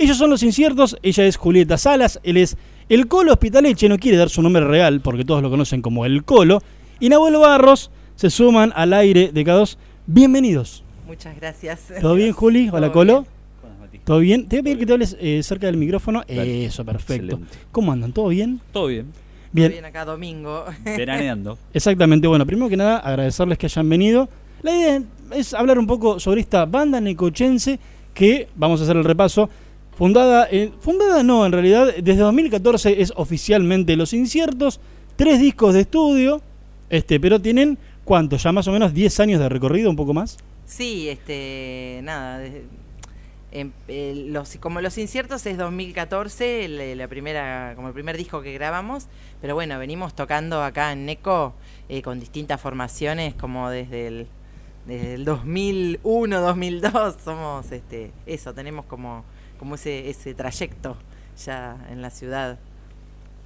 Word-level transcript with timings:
Ellos 0.00 0.16
son 0.16 0.30
los 0.30 0.42
inciertos, 0.42 0.96
ella 1.02 1.26
es 1.26 1.36
Julieta 1.36 1.76
Salas, 1.76 2.20
él 2.22 2.38
es 2.38 2.56
el 2.88 3.06
Colo 3.06 3.34
Hospitaleche, 3.34 3.86
no 3.86 3.98
quiere 3.98 4.16
dar 4.16 4.30
su 4.30 4.40
nombre 4.40 4.64
real 4.64 5.02
porque 5.02 5.26
todos 5.26 5.42
lo 5.42 5.50
conocen 5.50 5.82
como 5.82 6.06
el 6.06 6.24
Colo. 6.24 6.62
Y 7.00 7.10
Nahuel 7.10 7.36
Barros 7.36 7.90
se 8.16 8.30
suman 8.30 8.72
al 8.74 8.94
aire 8.94 9.30
de 9.30 9.44
K2. 9.44 9.76
Bienvenidos. 10.06 10.84
Muchas 11.06 11.36
gracias. 11.36 11.92
¿Todo 12.00 12.14
bien, 12.14 12.32
Juli? 12.32 12.70
Hola, 12.72 12.86
Todo 12.86 12.92
Colo. 12.94 13.26
bien. 13.90 14.02
¿Todo 14.02 14.18
bien? 14.20 14.48
Te 14.48 14.56
voy 14.56 14.60
a 14.60 14.62
pedir 14.62 14.78
que 14.78 14.86
te 14.86 14.92
hables 14.94 15.16
eh, 15.20 15.42
cerca 15.42 15.66
del 15.66 15.76
micrófono. 15.76 16.22
Eso, 16.26 16.82
perfecto. 16.82 17.34
Excelente. 17.34 17.58
¿Cómo 17.70 17.92
andan? 17.92 18.14
¿Todo 18.14 18.28
bien? 18.28 18.58
Todo 18.72 18.86
bien. 18.86 19.12
Bien. 19.52 19.70
Bien 19.70 19.84
acá 19.84 20.06
domingo. 20.06 20.64
Veraneando. 20.82 21.58
Exactamente, 21.74 22.26
bueno, 22.26 22.46
primero 22.46 22.70
que 22.70 22.76
nada 22.78 23.00
agradecerles 23.00 23.58
que 23.58 23.66
hayan 23.66 23.86
venido. 23.86 24.30
La 24.62 24.74
idea 24.74 25.02
es 25.32 25.52
hablar 25.52 25.78
un 25.78 25.86
poco 25.86 26.18
sobre 26.18 26.40
esta 26.40 26.64
banda 26.64 27.02
necochense 27.02 27.78
que, 28.14 28.48
vamos 28.56 28.80
a 28.80 28.84
hacer 28.84 28.96
el 28.96 29.04
repaso, 29.04 29.50
fundada, 29.96 30.48
en- 30.50 30.72
fundada 30.80 31.22
no, 31.22 31.44
en 31.46 31.52
realidad, 31.52 31.88
desde 32.02 32.20
2014 32.22 33.02
es 33.02 33.12
oficialmente 33.16 33.96
Los 33.96 34.12
Inciertos, 34.12 34.80
tres 35.16 35.40
discos 35.40 35.74
de 35.74 35.80
estudio, 35.82 36.40
este, 36.88 37.20
pero 37.20 37.40
tienen, 37.40 37.78
¿cuánto? 38.04 38.36
Ya 38.36 38.52
más 38.52 38.66
o 38.68 38.72
menos 38.72 38.94
10 38.94 39.20
años 39.20 39.40
de 39.40 39.48
recorrido, 39.48 39.90
un 39.90 39.96
poco 39.96 40.14
más. 40.14 40.38
Sí, 40.66 41.08
este, 41.08 42.00
nada, 42.02 42.42
em- 43.52 43.72
los, 44.32 44.56
como 44.58 44.80
Los 44.80 44.96
Inciertos 44.98 45.44
es 45.46 45.58
2014, 45.58 46.64
el- 46.64 46.96
la 46.98 47.08
primera, 47.08 47.72
como 47.76 47.88
el 47.88 47.94
primer 47.94 48.16
disco 48.16 48.40
que 48.42 48.52
grabamos, 48.52 49.08
pero 49.40 49.54
bueno, 49.54 49.78
venimos 49.78 50.14
tocando 50.14 50.62
acá 50.62 50.92
en 50.92 51.04
Neco 51.06 51.54
eh, 51.88 52.02
con 52.02 52.20
distintas 52.20 52.60
formaciones, 52.60 53.34
como 53.34 53.68
desde 53.70 54.06
el, 54.06 54.26
desde 54.86 55.14
el 55.14 55.24
2001, 55.24 56.40
2002, 56.40 57.16
somos, 57.24 57.70
este, 57.72 58.10
eso, 58.26 58.52
tenemos 58.54 58.84
como, 58.86 59.24
como 59.58 59.74
ese, 59.76 60.08
ese 60.10 60.34
trayecto 60.34 60.96
ya 61.44 61.86
en 61.90 62.02
la 62.02 62.10
ciudad. 62.10 62.58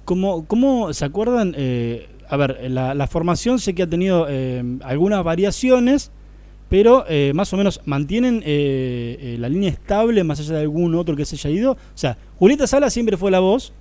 ¿Cómo, 0.05 0.45
cómo 0.45 0.93
se 0.93 1.05
acuerdan? 1.05 1.53
Eh, 1.57 2.07
a 2.29 2.37
ver, 2.37 2.69
la, 2.69 2.93
la 2.93 3.07
formación 3.07 3.59
sé 3.59 3.73
que 3.75 3.83
ha 3.83 3.87
tenido 3.87 4.27
eh, 4.29 4.63
algunas 4.83 5.23
variaciones, 5.23 6.11
pero 6.69 7.05
eh, 7.07 7.31
más 7.35 7.53
o 7.53 7.57
menos 7.57 7.81
mantienen 7.85 8.41
eh, 8.45 9.17
eh, 9.19 9.37
la 9.39 9.49
línea 9.49 9.69
estable 9.69 10.23
más 10.23 10.39
allá 10.39 10.55
de 10.55 10.61
algún 10.61 10.95
otro 10.95 11.15
que 11.15 11.25
se 11.25 11.35
haya 11.35 11.49
ido. 11.49 11.71
O 11.73 11.77
sea, 11.97 12.17
Julieta 12.37 12.65
Sala 12.67 12.89
siempre 12.89 13.17
fue 13.17 13.29
la 13.31 13.39
voz, 13.39 13.73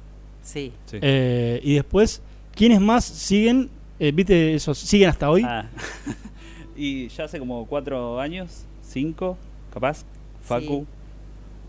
Sí. 0.42 0.72
Sí. 0.84 0.98
eh, 1.00 1.60
y 1.62 1.74
después, 1.74 2.20
¿quiénes 2.54 2.80
más 2.80 3.04
siguen? 3.04 3.70
Eh, 3.98 4.12
¿Viste 4.12 4.54
esos? 4.54 4.76
¿Siguen 4.78 5.08
hasta 5.08 5.30
hoy? 5.30 5.42
Ah. 5.44 5.66
y 6.76 7.08
ya 7.08 7.24
hace 7.24 7.38
como 7.38 7.66
cuatro 7.66 8.20
años, 8.20 8.64
cinco, 8.82 9.36
capaz, 9.72 10.04
Facu, 10.42 10.86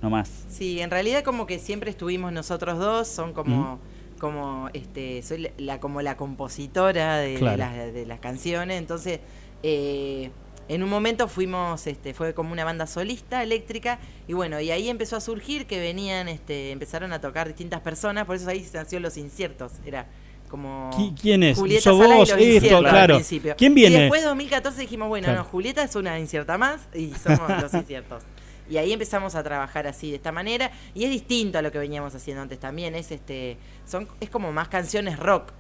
no 0.02 0.09
más. 0.09 0.30
Sí, 0.50 0.81
en 0.81 0.92
realidad 0.92 1.23
como 1.23 1.45
que 1.47 1.59
siempre 1.59 1.89
estuvimos 1.89 2.31
nosotros 2.34 2.78
dos, 2.78 3.08
son 3.08 3.34
como, 3.34 3.80
como 4.20 4.70
este, 4.73 5.22
soy 5.22 5.50
la, 5.58 5.80
como 5.80 6.02
la 6.02 6.17
compositora 6.17 7.17
de, 7.17 7.34
de 7.34 7.39
Claro. 7.39 7.58
las, 7.58 7.94
de 7.94 8.06
las 8.06 8.20
canciones, 8.20 8.78
entonces 8.78 9.20
eh, 9.64 10.30
en 10.67 10.84
un 10.84 10.89
momento 10.89 11.28
fuimos, 11.28 11.86
este, 11.88 12.14
fue 12.14 12.34
como 12.34 12.52
una 12.52 12.66
banda 12.66 12.88
solista 12.88 13.44
eléctrica, 13.44 14.00
y 14.28 14.34
bueno, 14.34 14.59
y 14.59 14.72
ahí 14.72 14.90
empezó 14.90 15.16
a 15.16 15.22
surgir 15.22 15.67
que 15.67 15.80
venían, 15.80 16.28
este, 16.28 16.72
empezaron 16.72 17.14
a 17.14 17.22
tocar 17.22 17.47
distintas 17.47 17.81
personas, 17.81 18.25
por 18.25 18.36
eso 18.36 18.50
ahí 18.50 18.64
se 18.64 18.78
nació 18.78 19.00
Los 19.00 19.16
Inciertos, 19.17 19.73
era 19.86 20.08
como... 20.49 20.91
¿Qui- 20.93 21.13
¿Quién 21.19 21.43
es? 21.43 21.57
Julieta 21.57 21.83
¿Sos 21.83 21.97
Sala 21.99 22.15
y 22.15 22.17
vos? 22.19 22.29
Esto, 22.29 22.41
Inciertos 22.43 22.85
al 22.85 22.91
claro. 22.91 23.15
principio. 23.15 23.55
¿Quién 23.57 23.71
Y 23.71 23.75
viene? 23.75 23.99
después 24.01 24.21
de 24.21 24.27
2014 24.27 24.81
dijimos, 24.81 25.07
bueno, 25.07 25.25
Claro. 25.25 25.39
no, 25.43 25.45
Julieta 25.45 25.83
es 25.83 25.95
una 25.95 26.19
incierta 26.19 26.57
más 26.57 26.81
y 26.93 27.11
somos 27.13 27.61
los 27.61 27.73
inciertos. 27.73 28.23
Y 28.69 28.77
ahí 28.77 28.91
empezamos 28.93 29.35
a 29.35 29.43
trabajar 29.43 29.85
así, 29.85 30.09
de 30.09 30.16
esta 30.17 30.31
manera. 30.31 30.71
Y 30.95 31.03
es 31.03 31.11
distinto 31.11 31.59
a 31.59 31.61
lo 31.61 31.71
que 31.71 31.77
veníamos 31.77 32.16
haciendo 32.16 32.41
antes 32.41 32.59
también. 32.59 32.95
Es 32.95 33.11
este 33.11 33.57
son 33.85 34.07
es 34.19 34.29
como 34.31 34.51
más 34.51 34.69
canciones 34.69 35.19
rock. 35.19 35.51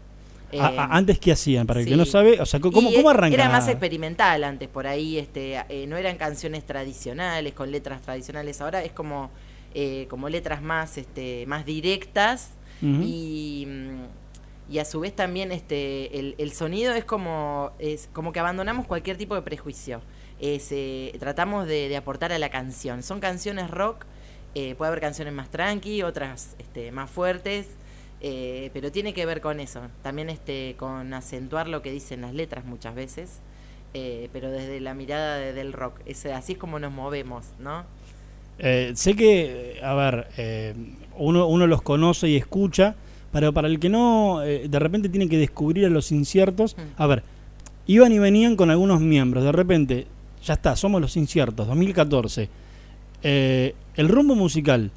Eh, 0.51 0.59
a- 0.59 0.85
antes, 0.95 1.19
¿qué 1.19 1.31
hacían? 1.31 1.67
Para 1.67 1.81
el 1.81 1.85
que 1.87 1.95
no 1.97 2.05
sabe, 2.05 2.39
o 2.39 2.45
sea, 2.45 2.59
¿cómo, 2.59 2.89
y 2.89 2.95
cómo? 2.95 3.11
Era 3.11 3.49
más 3.49 3.67
experimental 3.67 4.43
antes, 4.43 4.69
por 4.69 4.87
ahí, 4.87 5.17
este, 5.17 5.55
eh, 5.69 5.85
no 5.87 5.97
eran 5.97 6.17
canciones 6.17 6.65
tradicionales, 6.65 7.53
con 7.53 7.71
letras 7.71 8.01
tradicionales. 8.01 8.61
Ahora 8.61 8.83
es 8.83 8.91
como, 8.91 9.31
eh, 9.73 10.05
como 10.09 10.29
letras 10.29 10.61
más, 10.61 10.97
este, 10.97 11.45
más 11.47 11.65
directas 11.65 12.51
y, 12.81 13.65
mm, 13.67 14.01
y 14.69 14.79
a 14.79 14.85
su 14.85 14.99
vez 14.99 15.15
también 15.15 15.51
este, 15.51 16.17
el, 16.17 16.35
el 16.37 16.51
sonido 16.51 16.93
es 16.93 17.05
como, 17.05 17.71
es 17.79 18.09
como 18.13 18.33
que 18.33 18.39
abandonamos 18.39 18.87
cualquier 18.87 19.17
tipo 19.17 19.35
de 19.35 19.41
prejuicio. 19.41 20.01
Eh, 20.39 21.15
tratamos 21.19 21.67
de, 21.67 21.95
aportar 21.95 22.31
a 22.31 22.39
la 22.39 22.49
canción. 22.49 23.03
Son 23.03 23.19
canciones 23.19 23.69
rock, 23.69 24.05
eh, 24.53 24.75
puede 24.75 24.89
haber 24.89 25.01
canciones 25.01 25.33
más 25.33 25.49
tranqui, 25.49 26.03
otras 26.03 26.55
este, 26.59 26.91
más 26.91 27.09
fuertes. 27.09 27.67
Eh, 28.21 28.71
pero 28.73 28.91
tiene 28.91 29.13
que 29.13 29.25
ver 29.25 29.39
con 29.39 29.59
eso, 29.59 29.81
también 30.01 30.29
este, 30.29 30.75
con 30.79 31.13
acentuar 31.13 31.67
lo 31.67 31.81
que 31.81 31.91
dicen 31.91 32.21
las 32.21 32.33
letras 32.33 32.65
muchas 32.65 32.95
veces, 32.95 33.39
pero 33.93 34.49
desde 34.51 34.79
la 34.79 34.93
mirada 34.93 35.37
de- 35.37 35.53
del 35.53 35.73
rock. 35.73 35.99
Es, 36.05 36.25
así 36.25 36.53
es 36.53 36.57
como 36.57 36.79
nos 36.79 36.91
movemos, 36.91 37.45
¿no? 37.59 37.85
Sé 38.57 39.15
que, 39.15 39.79
a 39.83 39.93
ver, 39.93 40.95
uno, 41.17 41.45
uno 41.47 41.67
los 41.67 41.81
conoce 41.81 42.29
y 42.29 42.37
escucha, 42.37 42.95
pero 43.35 43.51
para 43.51 43.67
el 43.67 43.81
que 43.81 43.89
no, 43.89 44.41
eh, 44.43 44.65
de 44.69 44.79
repente 44.79 45.09
tiene 45.09 45.27
que 45.27 45.37
descubrir 45.37 45.85
a 45.87 45.89
los 45.89 46.13
inciertos. 46.13 46.77
Mm. 46.77 47.01
A 47.01 47.05
ver, 47.05 47.23
iban 47.85 48.13
y 48.13 48.17
venían 48.17 48.55
con 48.55 48.69
algunos 48.69 49.01
miembros, 49.01 49.43
de 49.43 49.51
repente, 49.51 50.07
ya 50.41 50.53
está, 50.53 50.77
somos 50.77 51.01
los 51.01 51.17
inciertos, 51.17 51.67
2014. 51.67 52.47
Eh, 53.23 53.75
el 53.95 54.07
rumbo 54.07 54.35
musical, 54.35 54.89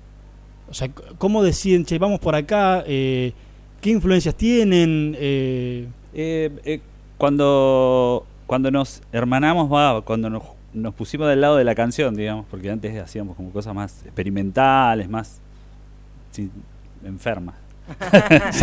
o 0.70 0.72
sea, 0.72 0.88
¿cómo 1.18 1.42
deciden, 1.42 1.84
che, 1.84 1.98
vamos 1.98 2.20
por 2.20 2.36
acá? 2.36 2.84
Eh, 2.86 3.32
¿Qué 3.80 3.90
influencias 3.90 4.36
tienen? 4.36 5.16
Eh, 5.18 5.88
Eh, 6.14 6.52
eh, 6.64 6.80
cuando, 7.16 8.24
cuando 8.46 8.70
nos 8.70 9.02
hermanamos, 9.10 9.68
va, 9.68 10.00
cuando 10.02 10.30
nos, 10.30 10.44
nos 10.72 10.94
pusimos 10.94 11.28
del 11.28 11.40
lado 11.40 11.56
de 11.56 11.64
la 11.64 11.74
canción, 11.74 12.14
digamos, 12.14 12.46
porque 12.48 12.70
antes 12.70 12.96
hacíamos 13.02 13.34
como 13.34 13.50
cosas 13.50 13.74
más 13.74 14.04
experimentales, 14.04 15.08
más 15.08 15.40
enfermas. 17.04 17.67
zapadas, 18.52 18.54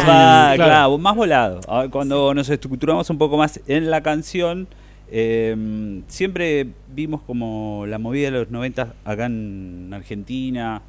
Zapadas, 0.00 0.52
sí, 0.52 0.56
claro, 0.56 0.98
más 0.98 1.16
volado. 1.16 1.60
Cuando 1.90 2.34
nos 2.34 2.48
estructuramos 2.48 3.08
un 3.10 3.18
poco 3.18 3.36
más 3.36 3.60
en 3.66 3.90
la 3.90 4.02
canción, 4.02 4.68
eh, 5.10 6.02
siempre 6.08 6.68
vimos 6.88 7.22
como 7.22 7.84
la 7.86 7.98
movida 7.98 8.30
de 8.30 8.38
los 8.38 8.50
90 8.50 8.94
acá 9.04 9.26
en 9.26 9.90
Argentina 9.92 10.82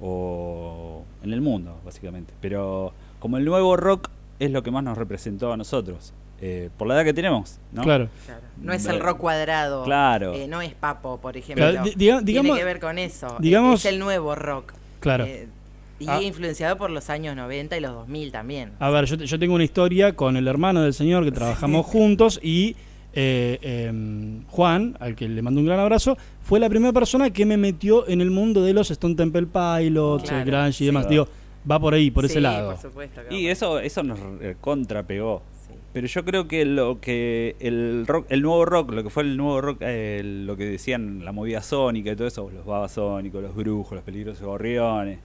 o 0.00 1.02
en 1.22 1.32
el 1.32 1.40
mundo, 1.40 1.78
básicamente. 1.84 2.32
Pero 2.40 2.92
como 3.18 3.36
el 3.36 3.44
nuevo 3.44 3.76
rock 3.76 4.10
es 4.38 4.50
lo 4.50 4.62
que 4.62 4.70
más 4.70 4.84
nos 4.84 4.96
representó 4.96 5.52
a 5.52 5.56
nosotros, 5.56 6.12
eh, 6.40 6.70
por 6.78 6.86
la 6.86 6.94
edad 6.94 7.04
que 7.04 7.12
tenemos, 7.12 7.58
¿no? 7.72 7.82
Claro. 7.82 8.08
Claro. 8.24 8.40
No 8.62 8.72
es 8.72 8.86
el 8.86 9.00
rock 9.00 9.18
cuadrado. 9.18 9.82
Claro. 9.84 10.34
eh, 10.34 10.46
no 10.48 10.60
es 10.62 10.72
Papo, 10.74 11.18
por 11.18 11.36
ejemplo. 11.36 11.68
Claro, 11.68 11.84
di- 11.84 11.90
diga- 11.96 12.20
digamos- 12.20 12.24
Tiene 12.46 12.58
que 12.58 12.64
ver 12.64 12.80
con 12.80 12.98
eso. 12.98 13.36
digamos- 13.40 13.80
es 13.84 13.92
el 13.92 13.98
nuevo 13.98 14.34
rock. 14.36 14.72
Claro. 15.00 15.24
Eh, 15.26 15.48
y 16.00 16.06
Ah. 16.08 16.22
influenciado 16.22 16.76
por 16.76 16.90
los 16.90 17.10
años 17.10 17.34
90 17.36 17.76
y 17.76 17.80
los 17.80 17.92
2000 17.92 18.30
también. 18.32 18.72
A 18.78 18.90
ver, 18.90 19.04
yo, 19.06 19.18
te- 19.18 19.26
yo 19.26 19.38
tengo 19.38 19.54
una 19.54 19.64
historia 19.64 20.14
con 20.14 20.36
el 20.36 20.46
hermano 20.48 20.82
del 20.82 20.94
señor 20.94 21.24
que 21.24 21.32
trabajamos 21.32 21.86
juntos 21.86 22.38
y 22.42 22.76
eh, 23.14 23.58
em, 23.62 24.44
Juan, 24.48 24.96
al 25.00 25.16
que 25.16 25.28
le 25.28 25.42
mando 25.42 25.58
un 25.60 25.66
gran 25.66 25.80
abrazo, 25.80 26.16
fue 26.42 26.60
la 26.60 26.68
primera 26.68 26.92
persona 26.92 27.30
que 27.30 27.46
me 27.46 27.56
metió 27.56 28.06
en 28.06 28.20
el 28.20 28.30
mundo 28.30 28.62
de 28.62 28.72
los 28.74 28.90
Stone 28.92 29.14
Temple 29.16 29.46
Pilots, 29.46 30.24
Claro, 30.24 30.38
el 30.38 30.44
grunge 30.44 30.84
y 30.84 30.86
demás. 30.86 31.04
sí. 31.04 31.10
Digo, 31.10 31.26
va 31.68 31.80
por 31.80 31.94
ahí, 31.94 32.10
por 32.12 32.26
ese 32.26 32.34
Sí, 32.34 32.40
lado. 32.40 32.72
por 32.72 32.80
supuesto. 32.80 33.22
Y 33.30 33.46
eso, 33.48 33.80
eso 33.80 34.02
nos 34.04 34.20
contrapegó. 34.60 35.42
Sí. 35.66 35.74
Pero 35.92 36.06
yo 36.06 36.24
creo 36.24 36.46
que 36.48 36.64
lo 36.66 37.00
que 37.00 37.56
el 37.60 38.04
rock, 38.06 38.26
el 38.28 38.42
nuevo 38.42 38.64
rock, 38.66 38.92
lo 38.92 39.02
que 39.02 39.10
fue 39.10 39.22
el 39.24 39.36
nuevo 39.36 39.60
rock, 39.62 39.78
eh, 39.80 40.20
lo 40.24 40.56
que 40.56 40.66
decían 40.66 41.24
la 41.24 41.32
movida 41.32 41.62
sónica 41.62 42.12
y 42.12 42.16
todo 42.16 42.28
eso, 42.28 42.50
los 42.54 42.64
babasónicos, 42.66 43.42
los 43.42 43.54
brujos, 43.56 43.92
los 43.96 44.02
peligrosos 44.04 44.42
gorriones, 44.46 45.18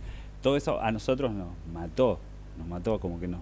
todo 0.43 0.55
eso 0.57 0.79
a 0.79 0.91
nosotros 0.91 1.31
nos 1.31 1.47
mató, 1.73 2.19
nos 2.59 2.67
mató 2.67 2.99
como 2.99 3.19
que 3.19 3.27
nos, 3.27 3.39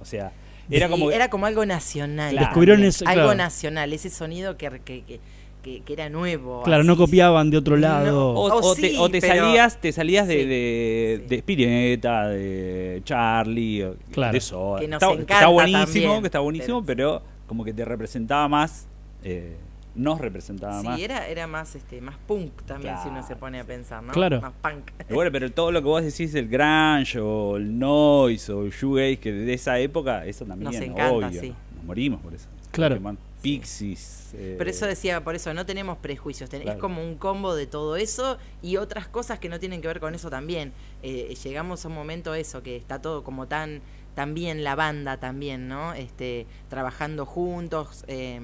o 0.00 0.04
sea, 0.04 0.30
era 0.70 0.86
Sí, 0.86 0.92
como 0.92 1.10
era 1.10 1.28
como 1.30 1.46
algo 1.46 1.66
nacional. 1.66 2.30
Claro. 2.30 2.46
Descubrieron 2.46 2.84
ese- 2.84 3.04
Algo 3.06 3.22
claro. 3.24 3.34
nacional, 3.36 3.92
ese 3.92 4.10
sonido 4.10 4.56
que, 4.56 4.68
que, 4.84 5.02
que, 5.02 5.20
que- 5.62 5.80
que 5.80 5.92
era 5.92 6.08
nuevo. 6.08 6.62
Claro, 6.62 6.84
no 6.84 6.96
copiaban 6.96 7.50
de 7.50 7.56
otro 7.56 7.76
No, 7.76 7.80
lado. 7.82 8.30
o, 8.34 8.52
Oh, 8.52 8.70
o 8.70 8.74
te, 8.76 8.90
sí, 8.90 8.96
o 8.98 9.08
te 9.10 9.20
pero- 9.20 9.44
salías, 9.46 9.80
te 9.80 9.90
salías 9.92 10.28
de, 10.28 10.34
Sí, 10.42 10.44
de, 10.46 11.18
sí. 11.22 11.26
de 11.28 11.36
Spinetta, 11.38 12.28
de 12.28 13.00
Charlie, 13.04 13.82
o- 13.82 13.96
Claro. 14.12 14.32
de 14.34 14.40
Soda. 14.40 14.80
Que 14.80 14.88
nos 14.88 15.02
está, 15.02 15.12
encanta 15.14 15.34
está 15.34 15.46
buenísimo, 15.48 15.84
también, 15.84 16.20
que 16.20 16.26
está 16.28 16.38
buenísimo, 16.40 16.84
pero, 16.84 17.22
como 17.46 17.64
que 17.64 17.72
te 17.72 17.84
representaba 17.84 18.46
más, 18.46 18.86
eh, 19.24 19.56
nos 19.98 20.20
representaba 20.20 20.82
más. 20.82 20.96
Sí, 20.96 21.04
era, 21.04 21.26
era 21.28 21.46
más 21.46 21.74
este 21.74 22.00
más 22.00 22.16
punk 22.26 22.62
también, 22.62 22.96
si 23.02 23.08
uno 23.08 23.22
se 23.26 23.36
pone 23.36 23.60
a 23.60 23.64
pensar, 23.64 24.02
¿no? 24.02 24.12
Claro. 24.12 24.40
Más 24.40 24.52
punk. 24.62 24.90
Bueno, 25.10 25.30
pero 25.32 25.50
todo 25.52 25.70
lo 25.72 25.80
que 25.82 25.88
vos 25.88 26.02
decís, 26.02 26.34
el 26.34 26.48
grunge 26.48 27.18
o 27.20 27.56
el 27.56 27.78
noise 27.78 28.52
o 28.52 28.64
el 28.64 28.70
shoegaze, 28.70 29.18
que 29.18 29.32
de 29.32 29.52
esa 29.54 29.78
época, 29.78 30.24
eso 30.24 30.44
también 30.46 30.66
Nos 30.72 30.76
es 30.76 30.82
encanta, 30.82 31.12
obvio. 31.28 31.40
sí. 31.40 31.54
Nos 31.76 31.84
morimos 31.84 32.20
por 32.22 32.32
eso. 32.34 32.46
Claro. 32.70 32.94
Porque, 32.94 33.04
man, 33.04 33.18
Pixies. 33.42 34.30
eh, 34.34 34.56
Pero 34.58 34.68
eso 34.70 34.84
decía, 34.86 35.22
por 35.24 35.34
eso 35.34 35.52
no 35.54 35.64
tenemos 35.64 35.96
prejuicios, 35.98 36.50
ten- 36.50 36.62
Claro. 36.62 36.76
es 36.76 36.80
como 36.80 37.02
un 37.02 37.16
combo 37.16 37.54
de 37.54 37.66
todo 37.66 37.96
eso 37.96 38.38
y 38.62 38.76
otras 38.76 39.08
cosas 39.08 39.38
que 39.38 39.48
no 39.48 39.58
tienen 39.60 39.80
que 39.80 39.88
ver 39.88 40.00
con 40.00 40.14
eso 40.14 40.28
también. 40.30 40.72
Eh, 41.02 41.34
llegamos 41.44 41.84
a 41.84 41.88
un 41.88 41.94
momento 41.94 42.34
eso, 42.34 42.62
que 42.62 42.76
está 42.76 43.00
todo 43.00 43.22
como 43.24 43.46
tan, 43.46 43.80
tan 44.14 44.34
bien 44.34 44.64
la 44.64 44.74
banda 44.74 45.18
también, 45.18 45.68
¿no? 45.68 45.92
Este, 45.94 46.46
trabajando 46.68 47.26
juntos. 47.26 48.04
eh, 48.08 48.40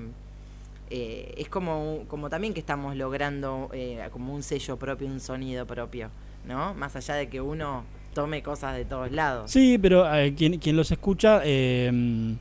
eh, 0.91 1.35
es 1.37 1.49
como, 1.49 2.05
como 2.09 2.29
también 2.31 2.55
que 2.55 2.61
estamos 2.61 2.97
logrando 2.97 3.71
eh, 3.73 4.01
como 4.13 4.35
un 4.35 4.43
sello 4.43 4.77
propio, 4.79 5.07
un 5.09 5.21
sonido 5.21 5.67
propio, 5.67 6.11
¿no? 6.47 6.75
Más 6.75 6.95
allá 6.97 7.15
de 7.15 7.29
que 7.29 7.41
uno 7.41 7.85
tome 8.13 8.43
cosas 8.43 8.77
de 8.77 8.85
todos 8.85 9.11
lados. 9.11 9.51
Sí, 9.51 9.79
pero 9.81 10.13
eh, 10.15 10.35
quien, 10.37 10.59
quien 10.59 10.77
los 10.77 10.91
escucha, 10.93 11.41
eh, 11.45 12.35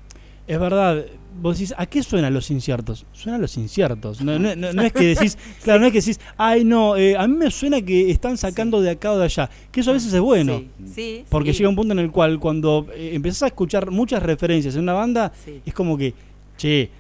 es 0.46 0.60
verdad. 0.60 1.06
Vos 1.42 1.58
decís, 1.58 1.74
¿a 1.78 1.88
qué 1.88 2.04
suenan 2.04 2.32
los 2.32 2.52
inciertos? 2.52 3.08
Suenan 3.12 3.42
los 3.42 3.58
inciertos. 3.58 4.22
No, 4.22 4.38
no- 4.38 4.56
no- 4.56 4.72
no 4.72 4.84
es 4.84 4.94
que 4.94 5.16
decís, 5.16 5.36
claro, 5.64 5.80
no 5.80 5.88
es 5.88 5.92
que 5.94 6.00
decís, 6.00 6.20
ay, 6.38 6.64
no, 6.64 6.96
eh, 6.96 7.18
a 7.18 7.28
mí 7.28 7.36
me 7.36 7.50
suena 7.50 7.82
que 7.82 8.12
están 8.12 8.38
sacando 8.38 8.80
de 8.82 8.92
acá 8.92 9.14
o 9.14 9.18
de 9.18 9.24
allá. 9.26 9.50
Que 9.72 9.80
eso 9.80 9.90
a 9.90 9.94
veces 9.94 10.14
es 10.14 10.20
bueno. 10.22 10.60
Sí, 10.60 10.70
sí, 10.94 11.26
Porque 11.30 11.54
sí, 11.54 11.60
llega 11.60 11.70
un 11.70 11.76
punto 11.76 11.94
en 11.94 12.00
el 12.00 12.12
cual 12.12 12.40
cuando 12.40 12.86
eh, 12.94 13.12
empezás 13.16 13.44
a 13.44 13.48
escuchar 13.48 13.90
muchas 13.90 14.22
referencias 14.22 14.76
en 14.76 14.82
una 14.82 14.94
banda, 14.94 15.32
es 15.66 15.74
como 15.74 15.98
que, 15.98 16.14
che, 16.56 16.92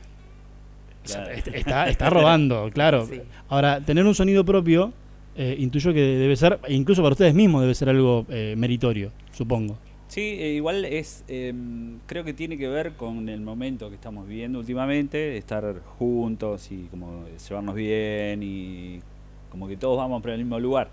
Claro. 1.03 1.31
está, 1.31 1.87
está 1.89 2.09
robando, 2.09 2.69
claro. 2.73 3.05
Sí. 3.05 3.21
Ahora, 3.49 3.81
tener 3.81 4.05
un 4.05 4.15
sonido 4.15 4.43
propio, 4.45 4.93
eh, 5.35 5.55
intuyo 5.59 5.93
que 5.93 5.99
debe 6.01 6.35
ser, 6.35 6.59
e 6.67 6.73
incluso 6.73 7.01
para 7.01 7.13
ustedes 7.13 7.33
mismos 7.33 7.61
debe 7.61 7.75
ser 7.75 7.89
algo 7.89 8.25
eh, 8.29 8.55
meritorio, 8.57 9.11
supongo. 9.31 9.77
Sí, 10.07 10.21
eh, 10.39 10.53
igual 10.53 10.85
es, 10.85 11.23
eh, 11.27 11.51
creo 12.05 12.23
que 12.23 12.33
tiene 12.33 12.55
que 12.57 12.67
ver 12.67 12.93
con 12.93 13.29
el 13.29 13.41
momento 13.41 13.89
que 13.89 13.95
estamos 13.95 14.27
viviendo 14.27 14.59
últimamente, 14.59 15.37
estar 15.37 15.81
juntos 15.97 16.71
y 16.71 16.83
como 16.91 17.25
llevarnos 17.49 17.73
bien 17.73 18.41
y 18.43 18.99
como 19.49 19.67
que 19.67 19.75
todos 19.75 19.97
vamos 19.97 20.21
para 20.21 20.35
el 20.35 20.41
mismo 20.41 20.59
lugar. 20.59 20.89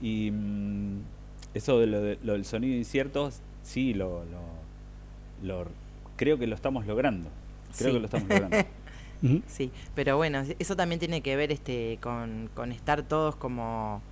Y 0.00 0.32
mm, 0.32 0.96
eso 1.54 1.78
de 1.78 1.86
lo, 1.86 2.00
de- 2.02 2.18
lo 2.24 2.32
del 2.32 2.44
sonido 2.44 2.76
incierto, 2.76 3.30
sí, 3.62 3.94
lo, 3.94 4.24
lo, 4.24 5.46
lo- 5.46 5.68
creo 6.16 6.36
que 6.36 6.48
lo 6.48 6.56
estamos 6.56 6.84
logrando. 6.86 7.28
Creo 7.78 7.90
Sí. 7.90 7.94
que 7.94 8.00
lo 8.00 8.04
estamos 8.06 8.28
logrando. 8.28 8.56
Sí, 9.46 9.70
pero 9.94 10.16
bueno, 10.16 10.42
eso 10.58 10.74
también 10.76 10.98
tiene 10.98 11.20
que 11.20 11.36
ver 11.36 11.52
este 11.52 11.98
con, 12.02 12.50
con 12.54 12.72
estar 12.72 13.02
todos 13.02 13.36
como 13.36 14.02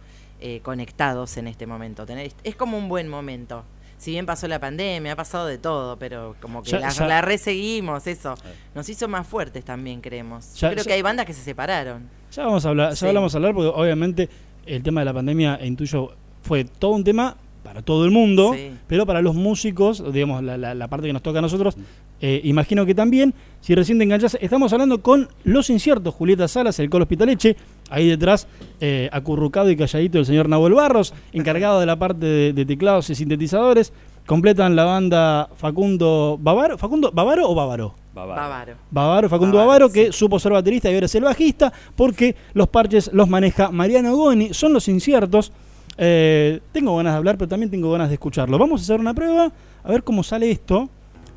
eh, 0.40 0.60
conectados 0.62 1.36
en 1.36 1.48
este 1.48 1.66
momento. 1.66 2.06
Tener, 2.06 2.32
es 2.44 2.56
como 2.56 2.78
un 2.78 2.88
buen 2.88 3.08
momento. 3.08 3.64
Si 3.98 4.12
bien 4.12 4.24
pasó 4.24 4.48
la 4.48 4.58
pandemia, 4.58 5.12
ha 5.12 5.16
pasado 5.16 5.46
de 5.46 5.58
todo, 5.58 5.98
pero 5.98 6.34
como 6.40 6.62
que 6.62 6.70
Ya- 6.70 6.80
la, 6.80 6.88
ya- 6.90 7.06
la 7.06 7.20
reseguimos, 7.20 8.06
eso. 8.06 8.34
Nos 8.74 8.88
hizo 8.88 9.08
más 9.08 9.26
fuertes 9.26 9.64
también, 9.64 10.00
creemos. 10.00 10.54
Yo 10.54 10.70
creo 10.70 10.84
que 10.84 10.92
hay 10.94 11.02
bandas 11.02 11.26
que 11.26 11.34
se 11.34 11.42
separaron. 11.42 12.08
Ya 12.32 12.44
vamos 12.46 12.64
a 12.64 12.70
hablar, 12.70 12.90
ya 12.90 12.96
Sí. 12.96 13.06
hablamos 13.06 13.34
a 13.34 13.38
hablar 13.38 13.52
porque 13.54 13.68
obviamente 13.74 14.28
el 14.64 14.82
tema 14.82 15.00
de 15.02 15.04
la 15.06 15.12
pandemia, 15.12 15.58
intuyo, 15.64 16.14
fue 16.42 16.64
todo 16.64 16.92
un 16.92 17.04
tema 17.04 17.36
para 17.62 17.82
todo 17.82 18.06
el 18.06 18.10
mundo, 18.10 18.52
Sí. 18.54 18.70
pero 18.86 19.04
para 19.04 19.20
los 19.20 19.34
músicos, 19.34 20.02
digamos, 20.14 20.42
la, 20.42 20.56
la- 20.56 20.74
la 20.74 20.88
parte 20.88 21.06
que 21.08 21.12
nos 21.12 21.20
toca 21.22 21.40
a 21.40 21.42
nosotros, 21.42 21.76
eh, 22.20 22.40
imagino 22.44 22.84
que 22.86 22.94
también, 22.94 23.34
si 23.60 23.74
recién 23.74 23.98
te 23.98 24.04
enganchás, 24.04 24.36
estamos 24.40 24.72
hablando 24.72 25.02
con 25.02 25.28
Los 25.44 25.70
Inciertos, 25.70 26.14
Julieta 26.14 26.48
Salas, 26.48 26.78
el 26.78 26.90
Colo 26.90 27.04
Hospitaleche, 27.04 27.56
ahí 27.88 28.08
detrás, 28.08 28.46
eh, 28.80 29.08
acurrucado 29.12 29.70
y 29.70 29.76
calladito 29.76 30.18
el 30.18 30.26
señor 30.26 30.48
Nahuel 30.48 30.74
Barros, 30.74 31.14
encargado 31.32 31.80
de 31.80 31.86
la 31.86 31.96
parte 31.96 32.26
de, 32.26 32.52
de 32.52 32.64
teclados 32.66 33.08
y 33.10 33.14
sintetizadores, 33.14 33.92
completan 34.26 34.76
la 34.76 34.84
banda 34.84 35.48
Facundo 35.56 36.38
Bavaro, 36.40 36.78
Facundo 36.78 37.10
Bavaro 37.12 37.48
o 37.48 37.54
Bávaro. 37.54 37.94
Bávaro. 38.12 38.74
Bavaro, 38.90 39.28
Facundo 39.28 39.58
Bavaro, 39.58 39.90
que 39.90 40.06
sí. 40.06 40.12
supo 40.12 40.38
ser 40.38 40.52
baterista 40.52 40.90
y 40.90 40.94
ahora 40.94 41.06
es 41.06 41.14
el 41.14 41.24
bajista, 41.24 41.72
porque 41.96 42.36
los 42.54 42.68
parches 42.68 43.10
los 43.12 43.28
maneja 43.28 43.70
Mariano 43.70 44.16
Goni, 44.16 44.52
son 44.52 44.72
los 44.72 44.88
inciertos. 44.88 45.52
Eh, 45.96 46.60
tengo 46.72 46.96
ganas 46.96 47.14
de 47.14 47.18
hablar, 47.18 47.38
pero 47.38 47.48
también 47.48 47.70
tengo 47.70 47.90
ganas 47.92 48.08
de 48.08 48.14
escucharlo. 48.14 48.58
Vamos 48.58 48.80
a 48.80 48.84
hacer 48.84 49.00
una 49.00 49.14
prueba, 49.14 49.52
a 49.82 49.88
ver 49.88 50.02
cómo 50.02 50.22
sale 50.22 50.50
esto. 50.50 50.88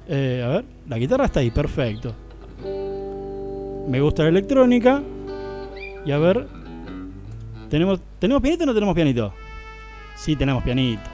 Eh, 0.07 0.43
a 0.43 0.49
ver, 0.49 0.65
la 0.87 0.97
guitarra 0.97 1.25
está 1.25 1.39
ahí, 1.39 1.51
perfecto. 1.51 2.13
Me 3.87 3.99
gusta 4.01 4.23
la 4.23 4.29
electrónica. 4.29 5.01
Y 6.05 6.11
a 6.11 6.17
ver, 6.17 6.47
¿tenemos, 7.69 8.01
¿tenemos 8.19 8.41
pianito 8.41 8.63
o 8.63 8.67
no 8.67 8.73
tenemos 8.73 8.95
pianito? 8.95 9.33
Sí, 10.15 10.35
tenemos 10.35 10.63
pianito. 10.63 11.09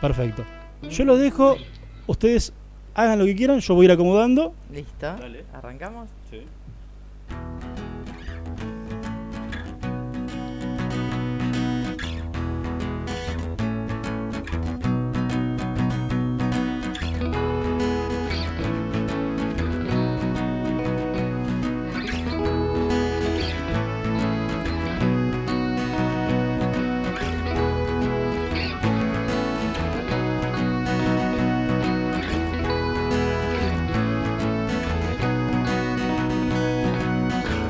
Perfecto. 0.00 0.44
Yo 0.90 1.04
lo 1.04 1.16
dejo, 1.16 1.56
ustedes 2.06 2.52
hagan 2.94 3.18
lo 3.18 3.24
que 3.24 3.36
quieran, 3.36 3.60
yo 3.60 3.74
voy 3.74 3.84
a 3.84 3.86
ir 3.86 3.92
acomodando. 3.92 4.54
¿Listo? 4.72 5.06
Dale. 5.06 5.44
¿Arrancamos? 5.52 6.08
Sí. 6.30 6.40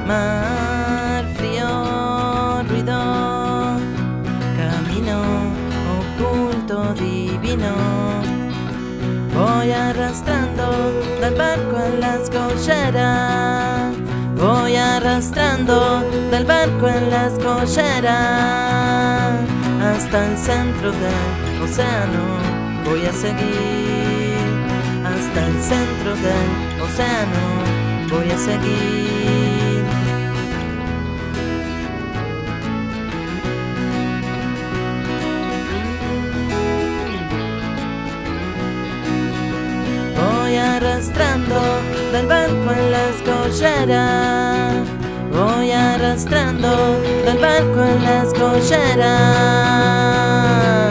Mar, 0.08 1.22
frío, 1.36 2.62
ruido, 2.66 2.98
camino 4.56 5.18
oculto, 6.00 6.94
divino. 6.94 7.74
Voy 9.34 9.70
arrastrando 9.70 10.64
del 11.20 11.34
barco 11.34 11.76
en 11.76 12.00
las 12.00 12.30
colleras. 12.30 13.94
Voy 14.34 14.76
arrastrando 14.76 16.00
del 16.30 16.46
barco 16.46 16.88
en 16.88 17.10
las 17.10 17.34
colleras. 17.34 18.06
Hasta 19.82 20.26
el 20.26 20.38
centro 20.38 20.90
del 20.90 21.62
océano 21.62 22.24
voy 22.86 23.04
a 23.04 23.12
seguir. 23.12 24.38
Hasta 25.04 25.46
el 25.48 25.60
centro 25.60 26.16
del 26.16 26.80
océano 26.80 27.42
voy 28.10 28.30
a 28.30 28.38
seguir. 28.38 29.47
Arrastrando 40.78 41.60
del 42.12 42.26
barco 42.26 42.70
en 42.70 42.92
las 42.92 43.16
colleras. 43.22 44.86
Voy 45.32 45.72
arrastrando 45.72 47.00
del 47.24 47.38
barco 47.38 47.82
en 47.82 48.04
las 48.04 48.32
colleras. 48.32 49.04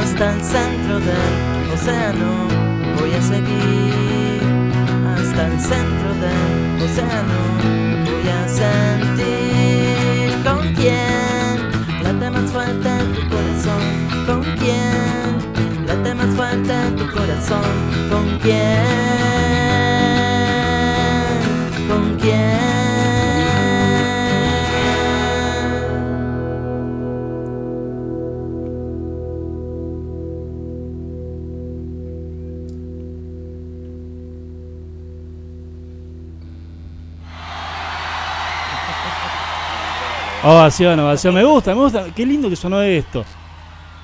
Hasta 0.03 0.33
el 0.33 0.43
centro 0.43 0.99
del 0.99 1.71
océano 1.73 2.47
voy 2.99 3.13
a 3.13 3.21
seguir. 3.21 4.41
Hasta 5.15 5.47
el 5.47 5.59
centro 5.61 6.09
del 6.23 6.83
océano 6.83 7.56
Ovación, 40.47 40.97
ovación. 41.01 41.35
Me 41.35 41.43
gusta, 41.43 41.75
me 41.75 41.81
gusta. 41.81 42.05
Qué 42.15 42.25
lindo 42.25 42.49
que 42.49 42.55
sonó 42.55 42.81
esto. 42.81 43.25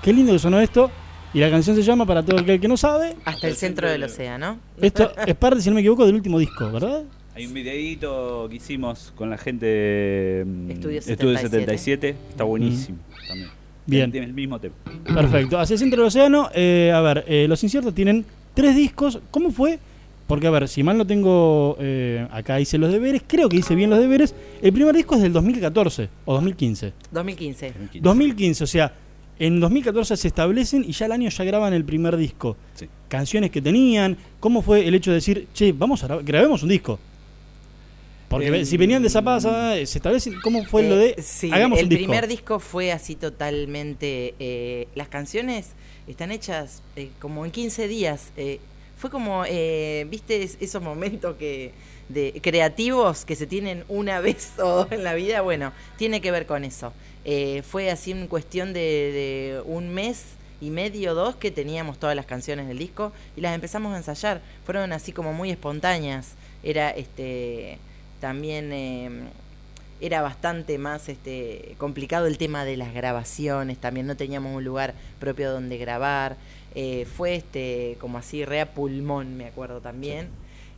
Qué 0.02 0.12
lindo 0.12 0.34
que 0.34 0.40
sonó 0.40 0.60
esto. 0.60 0.92
Y 1.34 1.40
la 1.40 1.50
canción 1.50 1.74
se 1.74 1.82
llama, 1.82 2.06
para 2.06 2.22
todo 2.22 2.38
aquel 2.38 2.60
que 2.60 2.68
no 2.68 2.76
sabe, 2.76 3.16
Hasta 3.24 3.48
el 3.48 3.56
centro 3.56 3.90
del 3.90 4.04
océano. 4.04 4.60
esto 4.82 5.14
es 5.26 5.36
parte, 5.36 5.62
si 5.62 5.70
no 5.70 5.76
me 5.76 5.80
equivoco, 5.80 6.06
del 6.06 6.16
último 6.16 6.38
disco, 6.38 6.70
¿verdad? 6.70 7.04
Hay 7.34 7.46
un 7.46 7.54
videíto 7.54 8.48
que 8.50 8.58
hicimos 8.58 9.14
con 9.16 9.30
la 9.30 9.38
gente 9.38 9.66
de 9.66 10.44
mm, 10.46 10.72
Estudio 10.72 11.00
Estudio 11.00 11.38
77. 11.38 11.50
77. 11.50 12.16
Está 12.32 12.44
buenísimo 12.44 12.98
también. 13.26 13.50
Bien. 13.86 14.12
Tiene 14.12 14.28
el 14.28 14.34
mismo 14.34 14.60
tema. 14.60 14.76
Perfecto. 15.06 15.58
Hacia 15.58 15.76
el 15.76 15.80
centro 15.80 16.02
del 16.02 16.08
océano, 16.10 16.50
eh, 16.54 16.92
a 16.94 17.00
ver, 17.00 17.24
eh, 17.26 17.46
Los 17.48 17.64
Inciertos 17.64 17.96
tienen 17.96 18.26
tres 18.54 18.76
discos. 18.76 19.20
¿Cómo 19.32 19.50
fue 19.50 19.80
Porque, 20.28 20.48
a 20.48 20.52
ver, 20.52 20.68
si 20.70 20.84
mal 20.84 20.98
no 20.98 21.06
tengo. 21.06 21.76
eh, 21.80 22.28
acá 22.32 22.60
hice 22.60 22.78
los 22.78 22.92
deberes, 22.92 23.22
creo 23.28 23.50
que 23.50 23.58
hice 23.58 23.76
bien 23.76 23.90
los 23.90 24.00
deberes. 24.00 24.34
El 24.62 24.72
primer 24.74 24.96
disco 24.96 25.16
es 25.16 25.22
del 25.22 25.34
2014 25.34 26.10
o 26.26 26.34
2015. 26.34 26.94
2015. 27.12 27.74
2015, 28.02 28.64
o 28.64 28.68
sea, 28.68 28.94
en 29.40 29.60
2014 29.60 30.16
se 30.16 30.28
establecen 30.28 30.86
y 30.88 30.94
ya 30.94 31.06
al 31.08 31.12
año 31.12 31.30
ya 31.30 31.44
graban 31.44 31.74
el 31.74 31.84
primer 31.84 32.16
disco. 32.18 32.56
Sí. 32.76 32.88
Canciones 33.10 33.52
que 33.52 33.62
tenían. 33.62 34.18
¿Cómo 34.40 34.62
fue 34.62 34.88
el 34.88 34.96
hecho 34.96 35.12
de 35.12 35.16
decir, 35.16 35.48
che, 35.54 35.72
vamos 35.74 36.04
a 36.04 36.08
grabar, 36.08 36.24
grabemos 36.26 36.64
un 36.64 36.70
disco? 36.70 36.98
Porque 38.30 38.48
Eh, 38.62 38.66
si 38.66 38.78
venían 38.78 39.04
de 39.04 39.10
Zapasa, 39.10 39.74
se 39.76 39.98
establecen. 39.98 40.40
¿Cómo 40.42 40.64
fue 40.66 40.88
lo 40.90 40.96
de. 40.96 41.10
Eh, 41.10 41.16
sí, 41.22 41.52
hagamos 41.52 41.78
el 41.80 41.86
un 41.86 41.90
disco? 41.90 42.06
primer 42.06 42.28
disco 42.28 42.60
fue 42.60 42.92
así 42.92 43.16
totalmente. 43.16 44.34
eh, 44.40 44.88
las 44.96 45.08
canciones 45.10 45.72
están 46.08 46.32
hechas 46.32 46.82
eh, 46.96 47.10
como 47.20 47.46
en 47.46 47.52
15 47.52 47.88
días. 47.88 48.32
Fue 49.04 49.10
como, 49.10 49.44
eh, 49.46 50.08
viste, 50.10 50.44
es- 50.44 50.58
esos 50.62 50.82
momentos 50.82 51.36
que 51.36 51.74
de 52.08 52.40
creativos 52.42 53.26
que 53.26 53.36
se 53.36 53.46
tienen 53.48 53.84
una 53.90 54.22
vez 54.22 54.52
o 54.60 54.70
dos 54.86 54.92
en 54.94 55.04
la 55.04 55.14
vida. 55.14 55.42
Bueno, 55.42 55.74
tiene 55.98 56.22
que 56.22 56.32
ver 56.32 56.46
con 56.46 56.64
eso. 56.64 56.94
Eh, 57.26 57.64
fue 57.70 57.92
así 57.92 58.12
en 58.12 58.28
cuestión 58.28 58.72
de, 58.72 58.80
de 58.80 59.62
un 59.66 59.94
mes 59.94 60.24
y 60.62 60.70
medio, 60.70 61.16
dos, 61.16 61.36
que 61.36 61.52
teníamos 61.52 62.00
todas 62.00 62.16
las 62.16 62.26
canciones 62.26 62.66
del 62.70 62.78
disco 62.78 63.12
y 63.36 63.42
las 63.42 63.54
empezamos 63.54 63.94
a 63.94 63.98
ensayar. 63.98 64.40
Fueron 64.66 64.94
así 64.94 65.12
como 65.12 65.34
muy 65.34 65.52
espontáneas. 65.52 66.36
Era 66.64 66.90
este 66.92 67.78
también 68.22 68.72
eh, 68.72 69.10
era 70.02 70.22
bastante 70.22 70.78
más 70.78 71.08
este 71.10 71.76
complicado 71.78 72.28
el 72.28 72.38
tema 72.38 72.66
de 72.66 72.76
las 72.78 72.94
grabaciones, 72.94 73.78
también 73.78 74.06
no 74.08 74.16
teníamos 74.18 74.56
un 74.56 74.64
lugar 74.64 74.94
propio 75.20 75.52
donde 75.52 75.78
grabar. 75.78 76.36
Eh, 76.76 77.06
fue 77.06 77.36
este 77.36 77.98
como 78.00 78.18
así 78.18 78.46
re 78.46 78.62
a 78.62 78.74
pulmón, 78.74 79.38
me 79.38 79.46
acuerdo 79.46 79.80
también. 79.80 80.28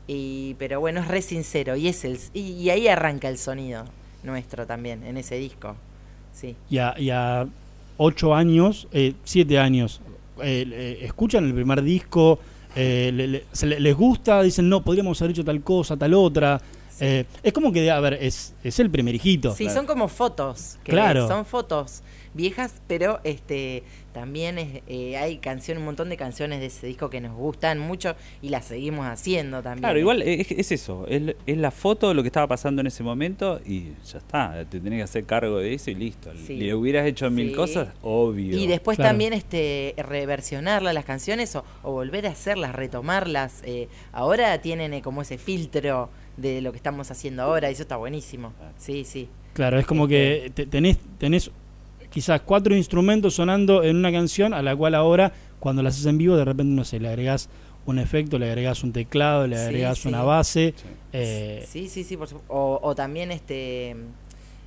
Y 0.08 0.56
pero 0.60 0.80
bueno, 0.80 1.00
es 1.02 1.08
re 1.08 1.22
sincero 1.22 1.76
y 1.76 1.88
es 1.88 2.06
el 2.06 2.20
y, 2.34 2.42
y 2.42 2.70
ahí 2.70 2.88
arranca 2.88 3.28
el 3.30 3.38
sonido 3.38 3.86
nuestro 4.24 4.66
también 4.68 5.04
en 5.04 5.18
ese 5.18 5.36
disco. 5.36 5.76
Sí. 6.34 6.56
Y 6.70 6.78
a, 6.80 6.94
y 7.00 7.10
a 7.12 7.48
ocho 7.98 8.36
años, 8.36 8.88
eh, 8.92 9.14
siete 9.24 9.58
años, 9.58 10.02
eh, 10.44 11.00
escuchan 11.02 11.46
el 11.46 11.54
primer 11.54 11.82
disco, 11.82 12.40
eh, 12.76 13.10
le- 13.14 13.28
le- 13.28 13.44
se 13.54 13.66
le- 13.68 13.80
les 13.80 13.96
gusta, 13.96 14.42
dicen, 14.44 14.68
no, 14.68 14.84
podríamos 14.84 15.22
haber 15.22 15.32
hecho 15.32 15.46
tal 15.46 15.62
cosa, 15.62 15.96
tal 15.96 16.14
otra. 16.14 16.62
Eh, 17.02 17.26
es 17.44 17.54
como 17.54 17.72
que, 17.72 17.90
a 17.92 18.00
ver, 18.00 18.14
es, 18.22 18.54
es 18.64 18.80
el 18.80 18.90
primer 18.90 19.16
hijito. 19.16 19.54
Sí, 19.54 19.66
Claro. 19.66 19.80
son 19.80 19.86
como 19.88 20.08
fotos. 20.08 20.78
que 20.84 20.92
Claro. 20.92 21.28
Son 21.28 21.46
fotos 21.46 22.04
viejas, 22.34 22.82
pero 22.88 23.22
este 23.24 23.84
también 24.12 24.58
es, 24.58 24.82
eh, 24.88 25.16
hay 25.18 25.38
canciones, 25.38 25.80
un 25.80 25.86
montón 25.86 26.10
de 26.10 26.16
canciones 26.18 26.60
de 26.62 26.66
ese 26.68 26.88
disco 26.88 27.10
que 27.10 27.20
nos 27.22 27.36
gustan 27.36 27.80
mucho 27.80 28.16
y 28.42 28.50
las 28.50 28.66
seguimos 28.66 29.06
haciendo 29.06 29.62
también. 29.62 29.82
Claro, 29.82 30.00
igual 30.00 30.22
es, 30.22 30.52
es 30.52 30.72
eso, 30.74 31.06
es, 31.10 31.36
es 31.46 31.58
la 31.58 31.72
foto 31.72 32.10
de 32.10 32.14
lo 32.14 32.24
que 32.24 32.28
estaba 32.28 32.48
pasando 32.48 32.80
en 32.82 32.88
ese 32.88 33.04
momento 33.04 33.60
y 33.66 33.92
ya 34.10 34.18
está, 34.20 34.66
te 34.70 34.80
tenés 34.82 35.00
que 35.00 35.04
hacer 35.04 35.26
cargo 35.26 35.60
de 35.60 35.74
eso 35.74 35.92
y 35.92 35.96
listo. 35.96 36.32
Sí. 36.46 36.56
Le 36.58 36.74
hubieras 36.76 37.06
hecho 37.08 37.30
mil 37.32 37.50
Sí. 37.50 37.56
cosas, 37.56 37.90
obvio. 38.02 38.58
Y 38.58 38.68
después 38.68 38.96
Claro. 38.98 39.12
también 39.12 39.32
este 39.34 39.94
reversionarlas 39.98 40.94
las 40.94 41.06
canciones 41.06 41.56
o, 41.56 41.64
o 41.84 41.92
volver 41.92 42.26
a 42.28 42.32
hacerlas, 42.32 42.74
retomarlas. 42.76 43.62
eh, 43.66 43.88
ahora 44.14 44.62
tienen 44.62 44.94
eh, 44.94 45.02
como 45.02 45.22
ese 45.22 45.38
filtro 45.38 46.10
de 46.38 46.62
lo 46.62 46.72
que 46.72 46.78
estamos 46.78 47.10
haciendo 47.12 47.44
ahora 47.44 47.70
y 47.70 47.74
eso 47.74 47.84
está 47.84 47.98
buenísimo. 47.98 48.54
Sí, 48.78 49.04
sí. 49.06 49.30
Claro, 49.54 49.80
es 49.80 49.86
como 49.86 50.08
que 50.08 50.52
te- 50.54 50.66
tenés, 50.66 50.98
tenés 51.18 51.50
quizás 52.10 52.42
cuatro 52.42 52.76
instrumentos 52.76 53.36
sonando 53.36 53.84
en 53.84 53.96
una 53.96 54.12
canción 54.12 54.54
a 54.54 54.62
la 54.62 54.76
cual 54.76 54.96
ahora, 54.96 55.32
cuando 55.60 55.82
la 55.82 55.90
haces 55.90 56.06
en 56.06 56.18
vivo, 56.18 56.36
de 56.36 56.46
repente, 56.46 56.74
no 56.76 56.84
sé, 56.84 57.00
le 57.00 57.08
agregás 57.10 57.50
un 57.86 58.00
efecto, 58.00 58.38
le 58.40 58.48
agregás 58.48 58.84
un 58.84 58.92
teclado, 58.94 59.48
le 59.48 59.58
agregás 59.58 60.00
sí. 60.00 60.08
una 60.08 60.24
base. 60.24 60.74
Sí. 60.76 60.86
eh, 61.14 61.66
Sí, 61.68 61.88
sí, 61.88 62.04
sí, 62.04 62.18
por 62.18 62.28
supuesto. 62.28 62.54
O, 62.54 62.80
o 62.82 62.96
también 62.96 63.32
este 63.32 63.96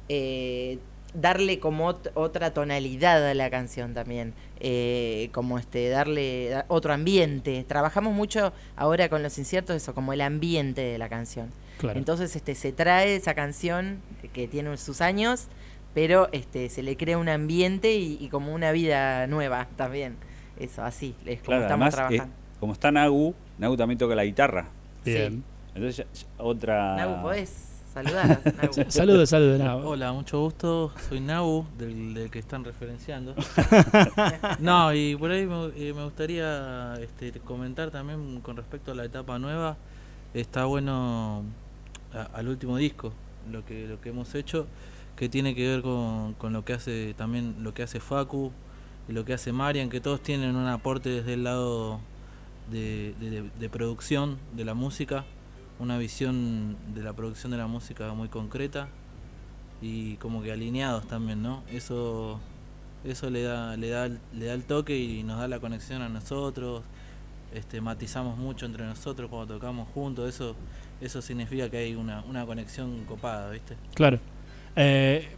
eh, 0.08 0.78
darle 1.20 1.58
como 1.58 1.90
ot- 1.92 2.10
otra 2.14 2.52
tonalidad 2.52 3.26
a 3.28 3.34
la 3.34 3.50
canción 3.50 3.94
también. 3.94 4.34
Eh, 4.60 5.30
como 5.32 5.58
este, 5.58 5.88
darle 5.88 6.48
da- 6.50 6.64
otro 6.68 6.92
ambiente. 6.92 7.64
Trabajamos 7.66 8.14
mucho 8.14 8.52
ahora 8.76 9.08
con 9.08 9.22
los 9.22 9.38
inciertos, 9.38 9.76
eso, 9.76 9.94
como 9.94 10.12
el 10.12 10.20
ambiente 10.20 10.80
de 10.82 10.98
la 10.98 11.08
canción. 11.08 11.50
claro. 11.78 11.98
Entonces 11.98 12.34
este, 12.36 12.54
se 12.54 12.72
trae 12.72 13.14
esa 13.16 13.34
canción 13.34 14.00
que 14.32 14.48
tiene 14.48 14.76
sus 14.76 15.00
años, 15.00 15.46
pero 15.94 16.28
este, 16.32 16.68
se 16.68 16.82
le 16.82 16.96
crea 16.96 17.18
un 17.18 17.28
ambiente 17.28 17.94
y, 17.94 18.18
y 18.20 18.28
como 18.28 18.52
una 18.54 18.72
vida 18.72 19.26
nueva 19.26 19.68
también. 19.76 20.16
Eso, 20.58 20.82
así, 20.84 21.14
es 21.24 21.38
como 21.38 21.46
Claro, 21.58 21.62
estamos 21.62 21.94
además, 21.94 21.94
eh, 22.12 22.16
trabajando. 22.16 22.34
como 22.60 22.72
está 22.72 22.90
Nagu, 22.90 23.34
Nagu 23.58 23.76
también 23.76 23.98
toca 23.98 24.14
la 24.16 24.24
guitarra. 24.24 24.68
Bien. 25.04 25.44
Entonces, 25.74 25.98
ya- 25.98 26.06
ya 26.12 26.26
otra. 26.42 26.96
Nagu, 26.96 27.22
¿podés 27.22 27.67
saludar? 28.02 28.40
Saludos, 28.88 29.28
saludos. 29.30 29.58
nada. 29.58 29.76
Hola, 29.76 30.12
mucho 30.12 30.40
gusto. 30.40 30.92
Soy 31.08 31.20
Nau, 31.20 31.66
del, 31.78 32.14
del 32.14 32.30
que 32.30 32.38
están 32.38 32.64
referenciando. 32.64 33.34
no, 34.60 34.92
y 34.94 35.16
por 35.16 35.30
ahí 35.30 35.46
me, 35.46 35.66
eh, 35.76 35.92
me 35.94 36.04
gustaría 36.04 36.94
este, 37.00 37.32
comentar 37.40 37.90
también 37.90 38.40
con 38.40 38.56
respecto 38.56 38.92
a 38.92 38.94
la 38.94 39.04
etapa 39.04 39.38
nueva. 39.38 39.76
Está 40.34 40.64
bueno 40.66 41.42
a- 42.14 42.28
al 42.38 42.48
último 42.48 42.76
disco, 42.76 43.12
lo 43.50 43.64
que, 43.64 43.86
lo 43.86 44.00
que 44.00 44.10
hemos 44.10 44.34
hecho, 44.34 44.66
que 45.16 45.28
tiene 45.28 45.54
que 45.54 45.66
ver 45.68 45.82
con, 45.82 46.34
con 46.34 46.52
lo 46.52 46.64
que 46.64 46.74
hace 46.74 47.14
también 47.16 47.56
lo 47.60 47.74
que 47.74 47.82
hace 47.82 47.98
Facu 48.00 48.52
y 49.08 49.12
lo 49.12 49.24
que 49.24 49.32
hace 49.34 49.52
Marian, 49.52 49.88
que 49.88 50.00
todos 50.00 50.22
tienen 50.22 50.54
un 50.54 50.66
aporte 50.68 51.08
desde 51.08 51.34
el 51.34 51.44
lado 51.44 51.98
de, 52.70 53.14
de- 53.20 53.30
de- 53.30 53.50
de 53.58 53.68
producción 53.70 54.36
de 54.54 54.64
la 54.66 54.74
música, 54.74 55.24
una 55.78 55.98
visión 55.98 56.76
de 56.94 57.02
la 57.02 57.12
producción 57.12 57.52
de 57.52 57.58
la 57.58 57.66
música 57.66 58.12
muy 58.14 58.28
concreta 58.28 58.88
y 59.80 60.16
como 60.16 60.42
que 60.42 60.50
alineados 60.52 61.06
también, 61.06 61.42
¿no? 61.42 61.62
Eso 61.70 62.40
eso 63.04 63.30
le 63.30 63.42
da 63.42 63.76
le 63.76 63.90
da 63.90 64.06
el- 64.06 64.18
le 64.34 64.46
da 64.46 64.54
el 64.54 64.64
toque 64.64 64.98
y 64.98 65.22
nos 65.22 65.38
da 65.38 65.46
la 65.48 65.60
conexión 65.60 66.02
a 66.02 66.08
nosotros. 66.08 66.82
Este 67.54 67.80
matizamos 67.80 68.36
mucho 68.36 68.66
entre 68.66 68.84
nosotros 68.84 69.30
cuando 69.30 69.54
tocamos 69.54 69.88
juntos, 69.94 70.28
eso 70.28 70.54
eso 71.00 71.22
significa 71.22 71.70
que 71.70 71.76
hay 71.78 71.94
una, 71.94 72.22
una 72.28 72.44
conexión 72.44 73.04
copada, 73.04 73.50
¿viste? 73.50 73.76
Claro. 73.94 74.18
Eh, 74.74 75.28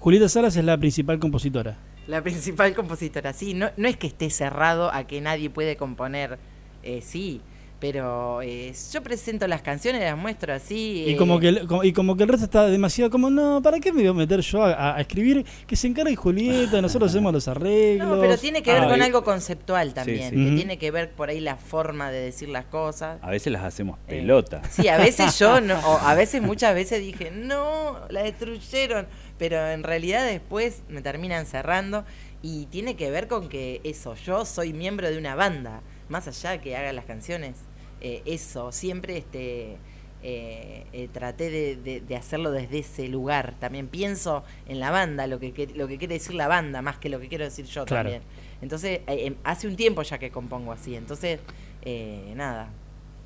Julieta 0.00 0.28
Salas 0.28 0.56
es 0.56 0.64
la 0.64 0.78
principal 0.78 1.18
compositora. 1.18 1.76
La 2.08 2.22
principal 2.22 2.74
compositora, 2.74 3.32
sí, 3.34 3.52
no, 3.52 3.68
no 3.76 3.88
es 3.88 3.96
que 3.96 4.06
esté 4.06 4.30
cerrado 4.30 4.90
a 4.92 5.04
que 5.04 5.20
nadie 5.20 5.50
puede 5.50 5.76
componer, 5.76 6.38
eh, 6.82 7.02
sí, 7.02 7.40
pero 7.78 8.40
eh, 8.42 8.72
yo 8.92 9.02
presento 9.02 9.46
las 9.46 9.60
canciones, 9.62 10.00
las 10.02 10.16
muestro 10.16 10.54
así. 10.54 11.04
Y 11.06 11.10
eh, 11.12 11.16
como 11.16 11.38
que 11.38 11.48
el, 11.48 11.66
como- 11.66 11.84
y 11.84 11.92
como 11.92 12.16
que 12.16 12.22
el 12.22 12.28
resto 12.30 12.46
está 12.46 12.66
demasiado 12.66 13.10
como, 13.10 13.28
no, 13.28 13.60
¿para 13.62 13.78
qué 13.80 13.92
me 13.92 14.00
voy 14.00 14.08
a 14.08 14.12
meter 14.14 14.40
yo 14.40 14.64
a, 14.64 14.98
escribir? 15.00 15.44
Que 15.66 15.76
se 15.76 15.86
encargue 15.86 16.16
Julieta, 16.16 16.80
nosotros 16.80 17.10
hacemos 17.10 17.32
los 17.32 17.46
arreglos. 17.48 18.08
No, 18.08 18.20
pero 18.20 18.38
tiene 18.38 18.62
que 18.62 18.72
ver 18.72 18.84
Ah, 18.84 18.88
con 18.88 18.98
y- 18.98 19.02
algo 19.02 19.22
conceptual 19.24 19.92
también, 19.94 20.30
sí. 20.30 20.36
que 20.44 20.56
tiene 20.56 20.78
que 20.78 20.90
ver 20.90 21.10
por 21.10 21.28
ahí 21.28 21.40
la 21.40 21.56
forma 21.56 22.10
de 22.10 22.20
decir 22.20 22.48
las 22.48 22.64
cosas. 22.64 23.18
A 23.22 23.30
veces 23.30 23.52
las 23.52 23.62
hacemos 23.62 23.98
Eh, 24.08 24.20
pelota. 24.20 24.62
Sí, 24.70 24.88
a 24.88 24.96
veces 24.96 25.38
yo, 25.38 25.60
no, 25.60 25.78
o 25.78 25.98
a 25.98 26.14
veces, 26.16 26.40
muchas 26.42 26.74
veces 26.74 27.00
dije, 27.00 27.30
no, 27.30 27.98
la 28.08 28.22
destruyeron, 28.22 29.06
pero 29.38 29.68
en 29.70 29.82
realidad 29.82 30.24
después 30.26 30.82
me 30.88 31.02
terminan 31.02 31.44
cerrando 31.46 32.04
y 32.42 32.66
tiene 32.66 32.96
que 32.96 33.10
ver 33.10 33.28
con 33.28 33.48
que 33.48 33.80
eso, 33.84 34.14
yo 34.14 34.44
soy 34.46 34.72
miembro 34.72 35.10
de 35.10 35.18
una 35.18 35.34
banda, 35.34 35.82
más 36.08 36.28
allá 36.28 36.50
de 36.52 36.60
que 36.60 36.76
haga 36.76 36.92
las 36.92 37.04
canciones, 37.04 37.56
eh, 38.00 38.22
eso, 38.26 38.72
siempre 38.72 39.16
este... 39.18 39.76
eh, 40.22 40.86
eh, 40.92 41.08
traté 41.12 41.50
de, 41.50 41.76
de- 41.76 42.00
de 42.00 42.16
hacerlo 42.16 42.50
desde 42.50 42.78
ese 42.80 43.06
lugar. 43.08 43.54
También 43.60 43.86
pienso 43.86 44.42
en 44.66 44.80
la 44.80 44.90
banda, 44.90 45.26
lo 45.26 45.38
que, 45.38 45.52
que- 45.52 45.68
lo 45.68 45.86
que 45.88 45.98
quiere 45.98 46.14
decir 46.14 46.34
la 46.34 46.48
banda, 46.48 46.82
más 46.82 46.98
que 46.98 47.08
lo 47.08 47.20
que 47.20 47.28
quiero 47.28 47.44
decir 47.44 47.64
yo 47.66 47.84
Claro. 47.84 48.10
también. 48.10 48.22
Entonces, 48.62 49.00
eh, 49.06 49.26
em, 49.26 49.34
hace 49.44 49.68
un 49.68 49.76
tiempo 49.76 50.02
ya 50.02 50.18
que 50.18 50.30
compongo 50.30 50.72
así. 50.72 50.96
Entonces, 50.96 51.38
eh, 51.82 52.32
nada, 52.34 52.70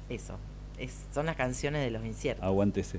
eso. 0.08 0.36
Es, 0.78 0.92
son 1.14 1.26
las 1.26 1.36
canciones 1.36 1.82
de 1.84 1.90
los 1.90 2.04
inciertos. 2.04 2.44
Aguántese. 2.44 2.98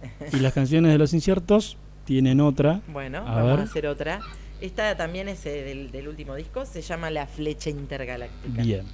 Y 0.32 0.36
las 0.40 0.52
canciones 0.54 0.90
de 0.92 0.98
los 0.98 1.12
inciertos 1.12 1.76
tienen 2.04 2.40
otra. 2.40 2.80
Bueno, 2.88 3.18
A 3.18 3.34
vamos 3.36 3.50
ver. 3.50 3.60
a 3.60 3.62
hacer 3.64 3.86
otra. 3.86 4.20
Esta 4.60 4.96
también 4.96 5.28
es 5.28 5.44
del, 5.44 5.90
del 5.92 6.08
último 6.08 6.34
disco, 6.34 6.64
se 6.66 6.80
llama 6.82 7.10
La 7.10 7.26
Flecha 7.26 7.70
Intergaláctica. 7.70 8.62
Bien. 8.62 8.86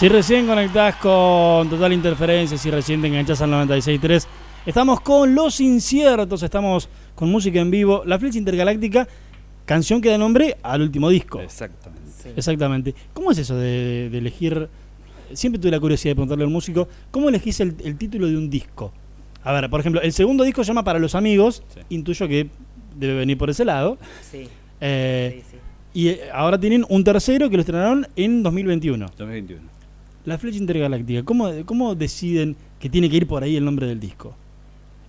Si 0.00 0.08
recién 0.08 0.46
conectás 0.46 0.96
con 0.96 1.68
Total 1.68 1.92
Interferencia, 1.92 2.56
si 2.56 2.70
recién 2.70 3.02
te 3.02 3.08
enganchás 3.08 3.42
al 3.42 3.50
96.3, 3.50 4.26
estamos 4.64 5.00
con 5.02 5.34
Los 5.34 5.60
Inciertos, 5.60 6.42
estamos 6.42 6.88
con 7.14 7.30
música 7.30 7.60
en 7.60 7.70
vivo, 7.70 8.02
La 8.06 8.18
Flecha 8.18 8.38
Intergaláctica, 8.38 9.06
canción 9.66 10.00
que 10.00 10.08
da 10.08 10.16
nombre 10.16 10.56
al 10.62 10.80
último 10.80 11.10
disco. 11.10 11.40
Exactamente. 11.40 12.00
Exactamente. 12.34 12.94
¿Cómo 13.12 13.30
es 13.30 13.38
eso 13.38 13.56
de, 13.56 14.08
de 14.10 14.18
elegir? 14.18 14.68
Siempre 15.34 15.60
tuve 15.60 15.70
la 15.70 15.80
curiosidad 15.80 16.12
de 16.12 16.14
preguntarle 16.16 16.44
al 16.44 16.50
músico, 16.50 16.88
¿cómo 17.10 17.28
elegís 17.28 17.60
el, 17.60 17.76
el 17.84 17.96
título 17.98 18.26
de 18.26 18.38
un 18.38 18.48
disco? 18.48 18.92
A 19.44 19.52
ver, 19.52 19.68
por 19.68 19.80
ejemplo, 19.80 20.00
el 20.00 20.12
segundo 20.14 20.44
disco 20.44 20.64
se 20.64 20.68
llama 20.68 20.82
Para 20.82 20.98
los 20.98 21.14
Amigos, 21.14 21.62
Sí. 21.74 21.80
intuyo 21.90 22.26
que 22.26 22.48
debe 22.96 23.14
venir 23.16 23.36
por 23.36 23.50
ese 23.50 23.66
lado. 23.66 23.98
Sí, 24.30 24.48
Eh, 24.80 25.42
sí, 25.42 25.50
sí. 25.50 25.56
Y 25.92 26.08
eh, 26.08 26.20
ahora 26.32 26.58
tienen 26.58 26.86
un 26.88 27.04
tercero 27.04 27.50
que 27.50 27.56
lo 27.56 27.60
estrenaron 27.60 28.06
en 28.16 28.42
2021. 28.42 29.06
2021. 29.18 29.79
La 30.24 30.36
Flecha 30.38 30.58
Intergaláctica, 30.58 31.22
¿cómo, 31.24 31.50
¿cómo 31.64 31.94
deciden 31.94 32.56
que 32.78 32.88
tiene 32.90 33.08
que 33.08 33.16
ir 33.16 33.26
por 33.26 33.42
ahí 33.42 33.56
el 33.56 33.64
nombre 33.64 33.86
del 33.86 33.98
disco? 34.00 34.36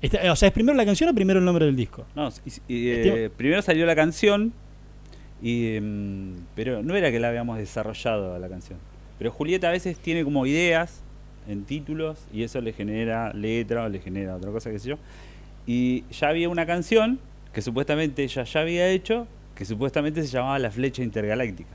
Está- 0.02 0.32
o 0.32 0.36
sea, 0.36 0.48
¿es 0.48 0.54
primero 0.54 0.76
la 0.78 0.86
canción 0.86 1.10
o 1.10 1.14
primero 1.14 1.40
el 1.40 1.46
nombre 1.46 1.66
del 1.66 1.76
disco? 1.76 2.06
No, 2.16 2.30
y- 2.46 2.74
y, 2.74 2.90
eh, 2.90 3.30
primero 3.36 3.62
salió 3.62 3.86
la 3.86 3.96
canción, 3.96 4.54
y, 5.42 5.76
em, 5.76 6.34
pero 6.56 6.82
no 6.84 6.96
era 6.96 7.12
que 7.12 7.20
la 7.20 7.30
habíamos 7.30 7.58
desarrollado 7.58 8.38
la 8.40 8.48
canción. 8.48 8.80
Pero 9.20 9.32
Julieta 9.32 9.68
a 9.70 9.72
veces 9.72 9.98
tiene 9.98 10.24
como 10.24 10.46
ideas 10.46 11.02
en 11.48 11.64
títulos 11.66 12.20
y 12.34 12.44
eso 12.44 12.62
le 12.62 12.74
genera 12.74 13.34
letra 13.34 13.84
o 13.84 13.90
le 13.90 14.00
genera 14.00 14.36
otra 14.36 14.52
cosa, 14.52 14.72
qué 14.72 14.80
sé 14.80 14.90
yo. 14.90 14.98
Y 15.68 16.04
ya 16.12 16.30
había 16.30 16.50
una 16.50 16.66
canción 16.66 17.20
que 17.54 17.62
supuestamente 17.62 18.24
ella 18.24 18.44
ya 18.44 18.62
había 18.62 18.88
hecho, 18.90 19.28
que 19.56 19.66
supuestamente 19.66 20.22
se 20.24 20.30
llamaba 20.30 20.58
La 20.58 20.72
Flecha 20.72 21.04
Intergaláctica. 21.04 21.70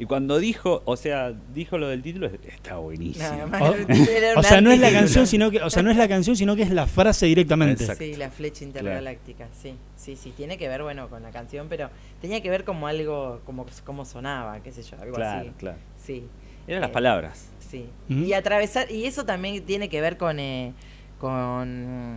Y 0.00 0.06
cuando 0.06 0.38
dijo, 0.38 0.80
o 0.86 0.96
sea, 0.96 1.30
dijo 1.52 1.76
lo 1.76 1.86
del 1.88 2.00
título, 2.00 2.26
está 2.26 2.78
buenísimo. 2.78 3.26
O, 4.36 4.42
sea, 4.42 4.62
no 4.62 4.70
es 4.72 4.80
la 4.80 4.90
canción, 4.90 5.26
sino 5.26 5.50
que, 5.50 5.60
o 5.60 5.68
sea, 5.68 5.82
no 5.82 5.90
es 5.90 5.98
la 5.98 6.08
canción, 6.08 6.36
sino 6.36 6.56
que 6.56 6.62
es 6.62 6.70
la 6.70 6.86
frase 6.86 7.26
directamente. 7.26 7.82
Exacto. 7.84 8.02
Sí, 8.02 8.14
la 8.16 8.30
flecha 8.30 8.64
intergaláctica, 8.64 9.48
sí, 9.52 9.74
sí, 9.96 10.16
sí, 10.16 10.32
tiene 10.34 10.56
que 10.56 10.68
ver, 10.68 10.82
bueno, 10.82 11.10
con 11.10 11.22
la 11.22 11.30
canción, 11.30 11.66
pero 11.68 11.90
tenía 12.22 12.40
que 12.40 12.48
ver 12.48 12.64
como 12.64 12.86
algo, 12.86 13.42
como 13.44 13.66
como 13.84 14.06
sonaba, 14.06 14.60
qué 14.62 14.72
sé 14.72 14.82
yo, 14.84 14.96
algo 15.02 15.16
Claro, 15.16 15.40
así. 15.40 15.50
claro. 15.58 15.76
Sí, 16.02 16.24
Eran 16.66 16.80
las 16.80 16.90
Eh, 16.90 16.94
palabras. 16.94 17.48
sí. 17.58 17.84
Y 18.08 18.32
atravesar, 18.32 18.90
y 18.90 19.04
eso 19.04 19.26
también 19.26 19.62
tiene 19.66 19.90
que 19.90 20.00
ver 20.00 20.16
con, 20.16 20.40
eh, 20.40 20.72
con 21.18 22.16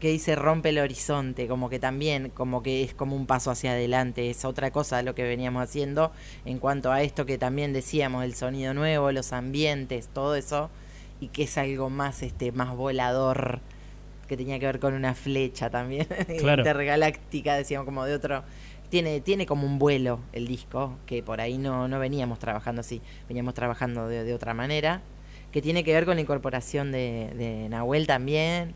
que 0.00 0.08
dice 0.08 0.36
rompe 0.36 0.68
el 0.68 0.78
horizonte, 0.78 1.48
como 1.48 1.68
que 1.68 1.78
también, 1.78 2.30
como 2.30 2.62
que 2.62 2.82
es 2.84 2.94
como 2.94 3.16
un 3.16 3.26
paso 3.26 3.50
hacia 3.50 3.72
adelante, 3.72 4.30
es 4.30 4.44
otra 4.44 4.70
cosa 4.70 5.02
lo 5.02 5.14
que 5.14 5.24
veníamos 5.24 5.62
haciendo 5.62 6.12
en 6.44 6.58
cuanto 6.58 6.92
a 6.92 7.02
esto 7.02 7.26
que 7.26 7.36
también 7.38 7.72
decíamos, 7.72 8.24
el 8.24 8.34
sonido 8.34 8.74
nuevo, 8.74 9.10
los 9.10 9.32
ambientes, 9.32 10.08
todo 10.12 10.36
eso, 10.36 10.70
y 11.20 11.28
que 11.28 11.44
es 11.44 11.58
algo 11.58 11.90
más, 11.90 12.22
este, 12.22 12.52
más 12.52 12.76
volador, 12.76 13.60
que 14.28 14.36
tenía 14.36 14.58
que 14.60 14.66
ver 14.66 14.78
con 14.78 14.94
una 14.94 15.14
flecha 15.14 15.68
también, 15.70 16.06
Claro. 16.38 16.60
intergaláctica, 16.62 17.56
decíamos 17.56 17.84
como 17.84 18.04
de 18.04 18.14
otro, 18.14 18.44
tiene, 18.90 19.20
tiene 19.20 19.46
como 19.46 19.66
un 19.66 19.78
vuelo 19.80 20.20
el 20.32 20.46
disco, 20.46 20.96
que 21.06 21.22
por 21.24 21.40
ahí 21.40 21.58
no, 21.58 21.88
no 21.88 21.98
veníamos 21.98 22.38
trabajando 22.38 22.82
así, 22.82 23.02
veníamos 23.28 23.54
trabajando 23.54 24.06
de, 24.06 24.22
de 24.22 24.32
otra 24.32 24.54
manera, 24.54 25.02
que 25.50 25.60
tiene 25.60 25.82
que 25.82 25.92
ver 25.92 26.04
con 26.04 26.14
la 26.16 26.20
incorporación 26.20 26.92
de, 26.92 27.32
de 27.36 27.68
Nahuel 27.68 28.06
también, 28.06 28.74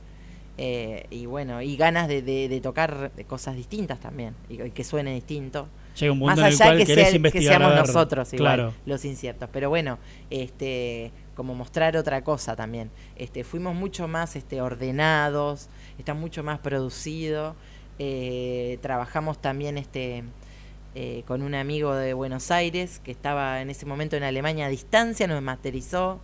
eh, 0.59 1.07
y 1.11 1.27
bueno, 1.27 1.62
y 1.62 1.77
ganas 1.77 2.09
de, 2.09 2.23
de- 2.23 2.49
de 2.49 2.61
tocar 2.61 3.12
cosas 3.27 3.57
distintas 3.57 3.99
también, 4.01 4.35
y, 4.49 4.62
y 4.62 4.71
que 4.71 4.85
suene 4.85 5.15
distinto. 5.15 5.69
Llega 5.99 6.12
un 6.12 6.21
Más 6.21 6.35
punto 6.37 6.41
en 6.41 6.47
el 6.47 6.53
allá 6.55 6.65
cual 6.65 6.79
que, 6.79 6.87
querés 6.87 7.05
sea- 7.05 7.11
que 7.11 7.17
investigar. 7.17 7.53
seamos 7.59 7.73
a 7.73 7.75
ver, 7.77 7.87
nosotros 7.87 8.33
igual, 8.33 8.55
Claro. 8.57 8.75
los 8.87 9.05
inciertos. 9.05 9.49
Pero 9.53 9.69
bueno, 9.69 9.99
este 10.31 11.12
como 11.35 11.55
mostrar 11.55 11.97
otra 11.97 12.23
cosa 12.23 12.55
también. 12.57 12.91
Este, 13.17 13.43
fuimos 13.45 13.75
mucho 13.75 14.07
más 14.09 14.37
este, 14.37 14.61
ordenados, 14.61 15.69
está 15.99 16.12
mucho 16.15 16.43
más 16.43 16.59
producido. 16.59 17.57
eh, 17.99 18.79
trabajamos 18.83 19.41
también 19.41 19.79
este 19.79 20.25
eh, 20.95 21.23
con 21.27 21.41
un 21.43 21.55
amigo 21.55 21.95
de 21.95 22.12
Buenos 22.15 22.51
Aires 22.51 23.01
que 23.05 23.11
estaba 23.12 23.61
en 23.62 23.71
ese 23.71 23.87
momento 23.87 24.17
en 24.17 24.23
Alemania 24.25 24.67
a 24.67 24.69
distancia, 24.69 25.27
nos 25.27 25.41
masterizó 25.43 26.21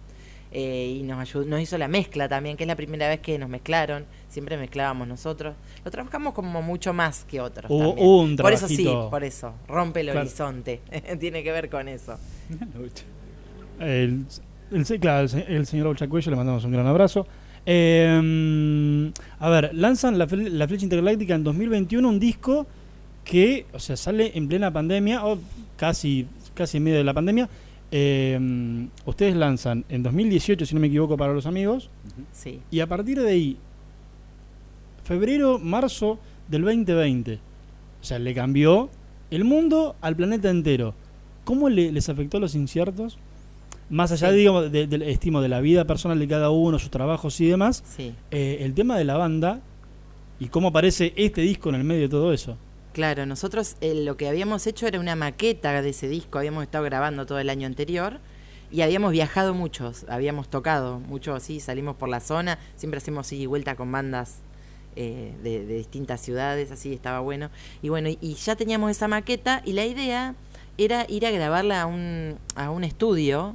eh, 0.53 0.97
y 0.99 1.03
nos 1.03 1.19
ayudó, 1.21 1.45
nos 1.45 1.61
hizo 1.61 1.77
la 1.79 1.89
mezcla 1.89 2.29
también, 2.29 2.57
que 2.57 2.65
es 2.65 2.69
la 2.69 2.77
primera 2.77 3.09
vez 3.09 3.21
que 3.21 3.39
nos 3.39 3.49
mezclaron, 3.49 4.05
siempre 4.29 4.57
mezclábamos 4.57 5.07
nosotros. 5.09 5.55
Lo 5.85 5.91
trabajamos 5.91 6.33
como 6.35 6.63
mucho 6.63 6.93
más 6.93 7.25
que 7.25 7.41
otros. 7.41 7.71
Hubo- 7.71 7.89
también. 7.89 8.07
hubo 8.09 8.21
un 8.23 8.37
por 8.37 8.53
eso 8.53 8.67
sí, 8.69 8.89
por 9.11 9.25
eso, 9.25 9.53
rompe 9.69 10.01
el 10.01 10.07
Claro. 10.07 10.21
horizonte, 10.21 10.81
tiene 11.21 11.43
que 11.43 11.53
ver 11.53 11.69
con 11.69 11.89
eso. 11.89 12.19
El, 13.81 14.25
el, 14.73 15.01
claro, 15.01 15.27
el, 15.33 15.55
el 15.57 15.67
señor 15.67 15.87
Olchacuello, 15.89 16.31
le 16.31 16.37
mandamos 16.37 16.65
un 16.65 16.73
gran 16.73 16.87
abrazo. 16.87 17.27
Eh, 17.67 19.13
a 19.39 19.49
ver, 19.51 19.71
lanzan 19.75 20.19
la, 20.19 20.27
la 20.31 20.67
Flecha 20.67 20.85
Intergaláctica 20.85 21.35
en 21.35 21.45
2021, 21.45 22.09
un 22.09 22.19
disco 22.19 22.67
que, 23.25 23.67
o 23.75 23.79
sea, 23.79 23.97
sale 23.97 24.33
en 24.35 24.49
plena 24.49 24.73
pandemia, 24.73 25.25
o 25.27 25.39
casi, 25.77 26.27
casi 26.55 26.79
en 26.79 26.85
medio 26.85 26.97
de 26.99 27.05
la 27.05 27.13
pandemia. 27.15 27.49
Eh, 27.91 28.39
ustedes 29.07 29.35
lanzan 29.37 29.85
en 29.89 30.03
2018, 30.03 30.67
si 30.67 30.75
no 30.75 30.81
me 30.81 30.89
equivoco, 30.89 31.17
para 31.17 31.33
los 31.33 31.47
amigos, 31.47 31.89
Sí. 32.33 32.61
y 32.71 32.81
a 32.81 32.87
partir 32.87 33.21
de 33.21 33.31
ahí, 33.31 33.57
febrero, 35.05 35.59
marzo 35.59 36.19
del 36.49 36.63
2020, 36.63 37.35
o 38.01 38.05
sea, 38.05 38.19
le 38.19 38.35
cambió 38.35 38.91
el 39.31 39.45
mundo 39.45 39.97
al 40.01 40.17
planeta 40.17 40.51
entero. 40.51 40.95
¿Cómo 41.45 41.69
le- 41.69 41.93
les 41.93 42.09
afectó 42.09 42.37
a 42.37 42.41
los 42.41 42.55
inciertos? 42.55 43.19
Más 43.91 44.13
allá, 44.13 44.31
Sí. 44.33 44.37
digamos, 44.37 44.71
de- 44.71 44.87
del 44.87 45.03
estimo 45.03 45.41
de 45.41 45.49
la 45.49 45.61
vida 45.61 45.87
personal 45.87 46.19
de 46.19 46.29
cada 46.29 46.51
uno, 46.51 46.79
sus 46.79 46.91
trabajos 46.91 47.41
y 47.41 47.47
demás, 47.47 47.83
Sí, 47.87 48.13
eh, 48.31 48.59
el 48.61 48.75
tema 48.75 48.99
de 48.99 49.05
la 49.05 49.17
banda 49.17 49.61
y 50.39 50.49
cómo 50.49 50.69
aparece 50.69 51.15
este 51.17 51.41
disco 51.41 51.71
en 51.71 51.77
el 51.77 51.85
medio 51.85 52.03
de 52.03 52.09
todo 52.11 52.33
eso. 52.35 52.57
Claro, 52.99 53.27
nosotros 53.27 53.77
eh, 53.81 53.95
lo 53.95 54.17
que 54.17 54.27
habíamos 54.27 54.67
hecho 54.67 54.89
era 54.89 54.99
una 54.99 55.15
maqueta 55.15 55.83
de 55.83 55.91
ese 55.91 56.09
disco, 56.09 56.37
habíamos 56.39 56.65
estado 56.65 56.83
grabando 56.83 57.27
todo 57.27 57.39
el 57.39 57.49
año 57.49 57.69
anterior 57.69 58.19
y 58.73 58.81
habíamos 58.81 59.13
viajado 59.13 59.55
muchos, 59.55 60.05
habíamos 60.09 60.49
tocado 60.49 60.99
mucho 60.99 61.37
así, 61.37 61.61
salimos 61.61 61.95
por 61.95 62.09
la 62.09 62.19
zona, 62.19 62.59
siempre 62.75 62.99
hacemos 62.99 63.33
ida 63.33 63.45
y 63.45 63.47
vuelta 63.47 63.77
con 63.77 63.93
bandas 63.93 64.39
eh, 64.97 65.33
de, 65.45 65.65
distintas 65.65 66.21
ciudades, 66.21 66.73
así 66.73 66.93
estaba 66.93 67.21
bueno. 67.21 67.51
Y 67.83 67.89
bueno, 67.89 68.09
y 68.09 68.35
ya 68.35 68.57
teníamos 68.57 68.91
esa 68.91 69.07
maqueta 69.07 69.63
y 69.65 69.75
la 69.75 69.87
idea 69.87 70.35
era 70.77 71.07
ir 71.09 71.25
a 71.25 71.31
grabarla 71.31 71.83
a 71.83 71.87
un, 71.87 72.37
a 72.57 72.71
un 72.71 72.83
estudio 72.83 73.55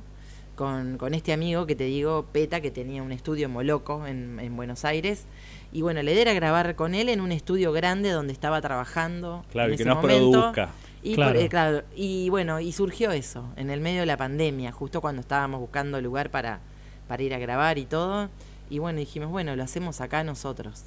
con, 0.55 0.97
con 0.97 1.13
este 1.13 1.33
amigo 1.33 1.65
que 1.65 1.75
te 1.75 1.85
digo, 1.85 2.25
Peta, 2.31 2.61
que 2.61 2.71
tenía 2.71 3.01
un 3.03 3.11
estudio 3.11 3.45
en 3.47 3.51
Moloco, 3.53 4.05
en, 4.05 4.39
en 4.39 4.55
Buenos 4.55 4.85
Aires. 4.85 5.25
Y 5.71 5.81
bueno, 5.81 6.03
la 6.03 6.11
idea 6.11 6.21
era 6.23 6.33
grabar 6.33 6.75
con 6.75 6.93
él 6.93 7.09
en 7.09 7.19
un 7.21 7.31
estudio 7.31 7.71
grande 7.71 8.09
donde 8.11 8.33
estaba 8.33 8.61
trabajando. 8.61 9.43
Claro, 9.51 9.69
en 9.69 9.73
y 9.75 9.77
que 9.77 9.85
nos 9.85 9.95
momento. 9.95 10.31
produzca. 10.31 10.69
Y, 11.01 11.15
Claro. 11.15 11.33
por- 11.33 11.41
eh, 11.41 11.49
claro, 11.49 11.81
y 11.95 12.29
bueno, 12.29 12.59
y 12.59 12.71
surgió 12.71 13.11
eso, 13.11 13.45
en 13.57 13.69
el 13.69 13.81
medio 13.81 14.01
de 14.01 14.05
la 14.05 14.15
pandemia, 14.17 14.71
justo 14.71 15.01
cuando 15.01 15.19
estábamos 15.21 15.59
buscando 15.59 15.99
lugar 15.99 16.29
para, 16.29 16.59
para 17.07 17.23
ir 17.23 17.33
a 17.33 17.39
grabar 17.39 17.77
y 17.77 17.85
todo. 17.85 18.29
Y 18.69 18.79
bueno, 18.79 18.99
dijimos, 18.99 19.29
bueno, 19.29 19.55
lo 19.55 19.63
hacemos 19.63 19.99
acá 20.01 20.23
nosotros. 20.23 20.81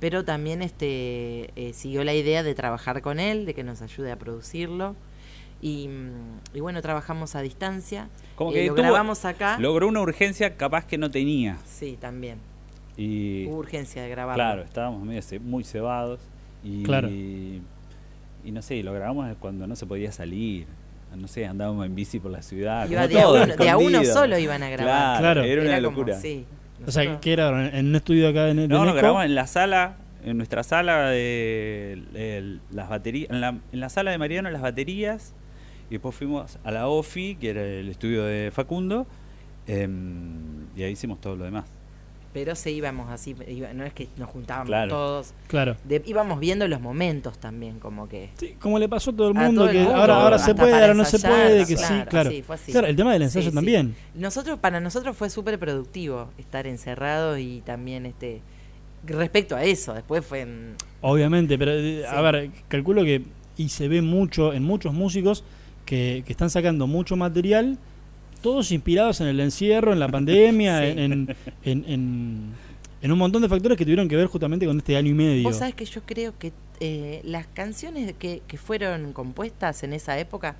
Pero 0.00 0.24
también 0.24 0.60
este 0.60 1.50
eh, 1.56 1.72
siguió 1.72 2.04
la 2.04 2.12
idea 2.12 2.42
de 2.42 2.54
trabajar 2.54 3.00
con 3.00 3.18
él, 3.20 3.46
de 3.46 3.54
que 3.54 3.62
nos 3.64 3.80
ayude 3.80 4.12
a 4.12 4.16
producirlo. 4.16 4.96
Y, 5.66 5.88
mm, 5.88 6.56
y 6.56 6.60
bueno, 6.60 6.82
trabajamos 6.82 7.34
a 7.36 7.40
distancia. 7.40 8.08
Como 8.36 8.50
Eh, 8.50 8.54
que 8.54 8.66
lo 8.66 8.74
tuvo- 8.74 8.82
grabamos 8.82 9.24
acá. 9.24 9.56
Logró 9.58 9.88
una 9.88 10.00
urgencia 10.02 10.56
capaz 10.58 10.84
que 10.84 10.98
no 10.98 11.10
tenía. 11.10 11.56
Sí, 11.64 11.96
también. 11.98 12.36
Y 12.98 13.46
Hubo 13.46 13.56
urgencia 13.60 14.02
de 14.02 14.10
grabarlo. 14.10 14.34
claro, 14.42 14.62
estábamos 14.62 15.02
medio 15.04 15.22
ce- 15.22 15.38
muy 15.40 15.64
cebados. 15.64 16.20
Y, 16.62 16.82
Claro. 16.82 17.08
y 17.08 17.62
no 18.44 18.60
sé, 18.62 18.82
lo 18.82 18.92
grabamos 18.92 19.34
cuando 19.40 19.66
no 19.66 19.74
se 19.74 19.86
podía 19.86 20.12
salir. 20.12 20.66
No 21.16 21.28
sé, 21.28 21.46
andábamos 21.46 21.86
en 21.86 21.94
bici 21.94 22.18
por 22.20 22.30
la 22.32 22.42
ciudad. 22.42 22.88
Iba 22.90 23.02
como 23.02 23.14
de, 23.14 23.20
a 23.22 23.28
uno, 23.28 23.46
de 23.56 23.70
a 23.70 23.76
uno 23.78 23.88
escondidos. 23.88 24.14
solo 24.14 24.38
iban 24.38 24.62
a 24.64 24.68
grabar. 24.68 25.18
Claro, 25.20 25.40
Claro. 25.42 25.44
era 25.44 25.62
una 25.62 25.80
locura. 25.80 26.20
sí, 26.20 26.44
O 26.86 26.90
sea, 26.90 27.20
que 27.20 27.32
era 27.32 27.68
en 27.78 27.86
un 27.86 27.96
estudio 27.96 28.28
acá 28.28 28.48
en, 28.50 28.56
de 28.56 28.68
No, 28.68 28.78
nos 28.78 28.86
Neco. 28.88 28.98
grabamos 28.98 29.24
en 29.24 29.34
la 29.36 29.46
sala, 29.46 29.96
en 30.24 30.36
nuestra 30.36 30.62
sala 30.64 31.08
de 31.10 32.02
el- 32.14 32.60
las 32.72 32.88
baterías, 32.90 33.30
en 33.30 33.40
la, 33.40 33.48
en 33.72 33.80
la 33.80 33.88
sala 33.88 34.10
de 34.10 34.18
Mariano 34.18 34.50
las 34.50 34.60
baterías, 34.60 35.34
y 35.90 35.94
después 35.94 36.14
fuimos 36.14 36.58
a 36.64 36.70
la 36.70 36.88
OFI, 36.88 37.36
que 37.36 37.50
era 37.50 37.62
el 37.64 37.88
estudio 37.88 38.24
de 38.24 38.50
Facundo, 38.52 39.06
em, 39.66 40.66
y 40.76 40.82
ahí 40.82 40.92
hicimos 40.92 41.20
todo 41.20 41.36
lo 41.36 41.44
demás. 41.44 41.64
Pero 42.32 42.56
se 42.56 42.72
íbamos 42.72 43.10
así, 43.12 43.36
iba- 43.46 43.72
no 43.74 43.84
es 43.84 43.92
que 43.92 44.08
nos 44.16 44.28
juntábamos 44.28 44.66
Claro. 44.66 44.90
todos. 44.90 45.34
Claro. 45.46 45.76
De- 45.84 46.02
íbamos 46.04 46.40
viendo 46.40 46.66
los 46.66 46.80
momentos 46.80 47.38
también, 47.38 47.78
como 47.78 48.08
que. 48.08 48.30
Sí, 48.34 48.56
como 48.58 48.80
le 48.80 48.88
pasó 48.88 49.12
a 49.12 49.16
todo 49.16 49.28
el 49.28 49.34
mundo, 49.34 49.60
todo 49.62 49.70
el 49.70 49.76
que 49.76 49.82
mundo, 49.84 49.94
ahora, 50.00 50.16
ahora 50.20 50.38
se 50.40 50.52
puede, 50.52 50.74
ahora 50.74 50.94
no 50.94 51.04
se 51.04 51.20
puede, 51.20 51.60
que 51.64 51.76
sí, 51.76 51.84
claro, 51.86 52.10
claro. 52.10 52.30
sí, 52.30 52.42
fue 52.42 52.56
así. 52.56 52.72
Claro, 52.72 52.88
el 52.88 52.96
tema 52.96 53.12
del 53.12 53.22
ensayo 53.22 53.44
Sí, 53.44 53.50
sí. 53.50 53.54
también. 53.54 53.94
Nosotros, 54.16 54.58
para 54.58 54.80
nosotros 54.80 55.16
fue 55.16 55.30
súper 55.30 55.60
productivo 55.60 56.28
estar 56.36 56.66
encerrados 56.66 57.38
y 57.38 57.62
también 57.64 58.04
este 58.04 58.40
respecto 59.06 59.54
a 59.54 59.62
eso. 59.62 59.94
Después 59.94 60.26
fue 60.26 60.40
en- 60.40 60.74
Obviamente, 61.02 61.56
pero 61.56 61.70
eh, 61.72 62.04
a 62.04 62.20
ver, 62.20 62.50
calculo 62.66 63.04
que 63.04 63.22
y 63.56 63.68
se 63.68 63.86
ve 63.86 64.02
mucho 64.02 64.52
en 64.52 64.64
muchos 64.64 64.92
músicos 64.92 65.44
que, 65.84 66.22
que 66.26 66.32
están 66.32 66.50
sacando 66.50 66.86
mucho 66.86 67.16
material, 67.16 67.78
todos 68.42 68.70
inspirados 68.72 69.20
en 69.20 69.26
el 69.28 69.40
encierro, 69.40 69.92
en 69.92 70.00
la 70.00 70.08
pandemia, 70.08 70.80
Sí. 70.82 70.86
en, 70.98 71.36
en, 71.64 71.84
en- 73.02 73.12
un 73.12 73.18
montón 73.18 73.42
de 73.42 73.48
factores 73.50 73.76
que 73.76 73.84
tuvieron 73.84 74.08
que 74.08 74.16
ver 74.16 74.26
justamente 74.28 74.64
con 74.66 74.78
este 74.78 74.96
año 74.96 75.10
y 75.10 75.14
medio. 75.14 75.42
Vos 75.42 75.56
sabés 75.58 75.74
que 75.74 75.84
yo 75.84 76.00
creo 76.06 76.32
que 76.38 76.52
eh, 76.80 77.20
las 77.24 77.46
canciones 77.46 78.14
que, 78.18 78.40
que 78.48 78.56
fueron 78.56 79.12
compuestas 79.12 79.82
en 79.82 79.92
esa 79.92 80.18
época 80.18 80.56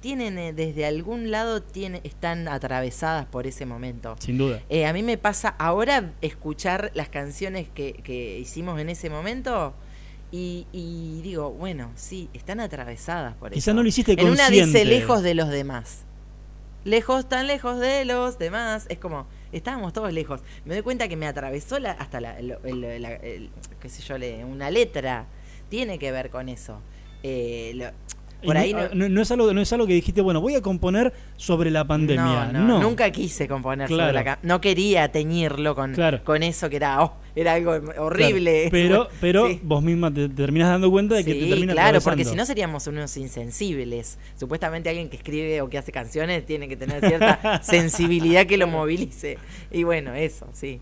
tienen 0.00 0.38
eh, 0.38 0.52
desde 0.52 0.86
algún 0.86 1.32
lado 1.32 1.60
tiene, 1.60 2.00
están 2.04 2.46
atravesadas 2.46 3.26
por 3.26 3.48
ese 3.48 3.66
momento. 3.66 4.14
Sin 4.20 4.38
duda. 4.38 4.60
Eh, 4.70 4.86
a 4.86 4.92
mí 4.92 5.02
me 5.02 5.18
pasa 5.18 5.48
ahora 5.58 6.12
escuchar 6.22 6.92
las 6.94 7.08
canciones 7.08 7.66
que, 7.74 7.94
que 8.04 8.38
hicimos 8.38 8.80
en 8.80 8.90
ese 8.90 9.10
momento 9.10 9.74
y, 10.30 10.66
y 10.72 11.20
digo, 11.22 11.50
bueno, 11.52 11.90
sí, 11.94 12.28
están 12.34 12.60
atravesadas 12.60 13.34
por 13.36 13.50
Quizá 13.52 13.70
eso. 13.70 13.74
no 13.76 13.82
lo 13.82 13.88
hiciste 13.88 14.12
En 14.12 14.26
una 14.28 14.36
consciente. 14.44 14.78
dice 14.80 14.84
lejos 14.84 15.22
de 15.22 15.34
los 15.34 15.48
demás. 15.48 16.04
Lejos, 16.84 17.28
tan 17.28 17.46
lejos 17.46 17.78
de 17.80 18.04
los 18.04 18.38
demás. 18.38 18.86
Es 18.88 18.98
como, 18.98 19.26
estábamos 19.52 19.92
todos 19.92 20.12
lejos. 20.12 20.40
Me 20.64 20.74
doy 20.74 20.82
cuenta 20.82 21.08
que 21.08 21.16
me 21.16 21.26
atravesó 21.26 21.78
la, 21.78 21.92
hasta 21.92 22.20
la, 22.20 22.38
el- 22.38 22.56
el- 22.64 22.84
el- 23.04 23.50
qué 23.80 23.88
sé 23.88 24.02
yo, 24.02 24.16
una 24.46 24.70
letra. 24.70 25.26
Tiene 25.68 25.98
que 25.98 26.12
ver 26.12 26.30
con 26.30 26.48
eso. 26.48 26.80
Eh, 27.22 27.72
lo- 27.74 27.90
por 28.44 28.54
no- 28.54 28.60
ahí 28.60 28.72
no, 28.72 28.78
ah, 28.80 28.88
no, 28.94 29.08
no 29.08 29.20
es 29.22 29.30
algo, 29.30 29.52
no 29.52 29.60
es 29.60 29.72
algo 29.72 29.86
que 29.86 29.94
dijiste, 29.94 30.20
bueno, 30.20 30.40
voy 30.40 30.54
a 30.54 30.62
componer 30.62 31.12
sobre 31.36 31.70
la 31.70 31.84
pandemia. 31.86 32.50
No, 32.52 32.66
no, 32.66 32.80
nunca 32.82 33.10
quise 33.10 33.48
componer 33.48 33.88
sobre 33.88 34.12
la 34.12 34.24
ca- 34.24 34.38
No 34.42 34.60
quería 34.60 35.10
teñirlo 35.10 35.74
con, 35.74 35.92
Claro. 35.94 36.22
con 36.24 36.42
eso 36.42 36.70
que 36.70 36.76
era, 36.76 37.02
oh, 37.02 37.14
era 37.34 37.54
algo 37.54 37.72
horrible. 37.98 38.68
Claro, 38.70 38.70
Pero, 38.70 39.08
pero 39.20 39.48
Sí. 39.48 39.60
vos 39.62 39.82
misma 39.82 40.12
te, 40.12 40.28
te 40.28 40.34
terminás 40.34 40.68
dando 40.70 40.90
cuenta 40.90 41.14
de 41.16 41.24
que 41.24 41.34
te 41.34 41.40
Sí, 41.40 41.48
termina 41.50 41.72
claro, 41.72 42.00
porque 42.00 42.24
si 42.24 42.36
no 42.36 42.44
seríamos 42.46 42.86
unos 42.86 43.16
insensibles. 43.16 44.18
Supuestamente 44.36 44.88
alguien 44.88 45.08
que 45.08 45.16
escribe 45.16 45.60
o 45.62 45.68
que 45.68 45.78
hace 45.78 45.90
canciones 45.92 46.44
tiene 46.46 46.68
que 46.68 46.76
tener 46.76 47.00
cierta 47.06 47.60
sensibilidad 47.62 48.46
que 48.46 48.56
lo 48.56 48.66
movilice. 48.68 49.38
Y 49.70 49.82
bueno, 49.84 50.14
eso, 50.14 50.46
sí. 50.52 50.80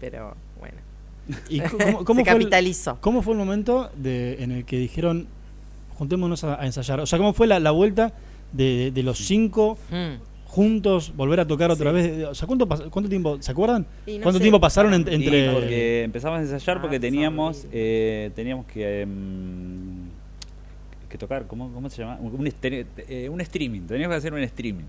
Pero 0.00 0.36
bueno, 0.58 0.78
¿Y 1.48 1.60
cómo, 1.60 2.04
cómo 2.04 2.20
se 2.20 2.24
fue 2.24 2.32
el- 2.34 2.38
capitalizó. 2.40 2.98
¿Cómo 3.00 3.22
fue 3.22 3.34
el 3.34 3.38
momento 3.38 3.90
de, 3.96 4.42
en 4.42 4.50
el 4.52 4.64
que 4.64 4.78
dijeron, 4.78 5.26
juntémonos 5.98 6.44
a, 6.44 6.60
a 6.62 6.66
ensayar? 6.66 7.00
O 7.00 7.06
sea, 7.06 7.18
¿cómo 7.18 7.32
fue 7.32 7.46
la, 7.46 7.58
la 7.60 7.70
vuelta 7.72 8.12
de, 8.52 8.64
de- 8.76 8.90
de 8.92 9.02
los 9.02 9.18
cinco 9.18 9.76
Mm. 9.90 10.22
juntos, 10.46 11.12
volver 11.14 11.40
a 11.40 11.46
tocar 11.46 11.70
otra 11.70 11.90
Sí. 11.90 11.94
vez? 11.96 12.24
O 12.28 12.34
sea, 12.34 12.46
¿cuánto, 12.46 13.08
tiempo, 13.08 13.36
¿se 13.40 13.50
acuerdan? 13.52 13.82
No 14.06 14.12
¿Cuánto 14.22 14.38
sé, 14.38 14.40
tiempo 14.40 14.60
pasaron 14.60 14.94
en- 14.94 15.08
entre...? 15.08 15.50
porque 15.52 16.02
empezamos 16.04 16.38
a 16.38 16.42
ensayar 16.42 16.80
porque 16.80 16.96
Ah, 16.96 17.00
teníamos 17.00 17.56
sorry. 17.58 17.70
eh, 17.72 18.30
teníamos 18.34 18.64
que 18.66 19.02
em, 19.02 20.08
que 21.08 21.16
tocar, 21.18 21.46
¿cómo, 21.46 21.72
cómo 21.72 21.88
se 21.90 22.02
llama? 22.02 22.18
Un, 22.20 22.46
eh, 22.46 23.28
un 23.30 23.40
streaming, 23.40 23.80
teníamos 23.82 24.14
que 24.14 24.18
hacer 24.18 24.32
un 24.34 24.40
streaming. 24.42 24.84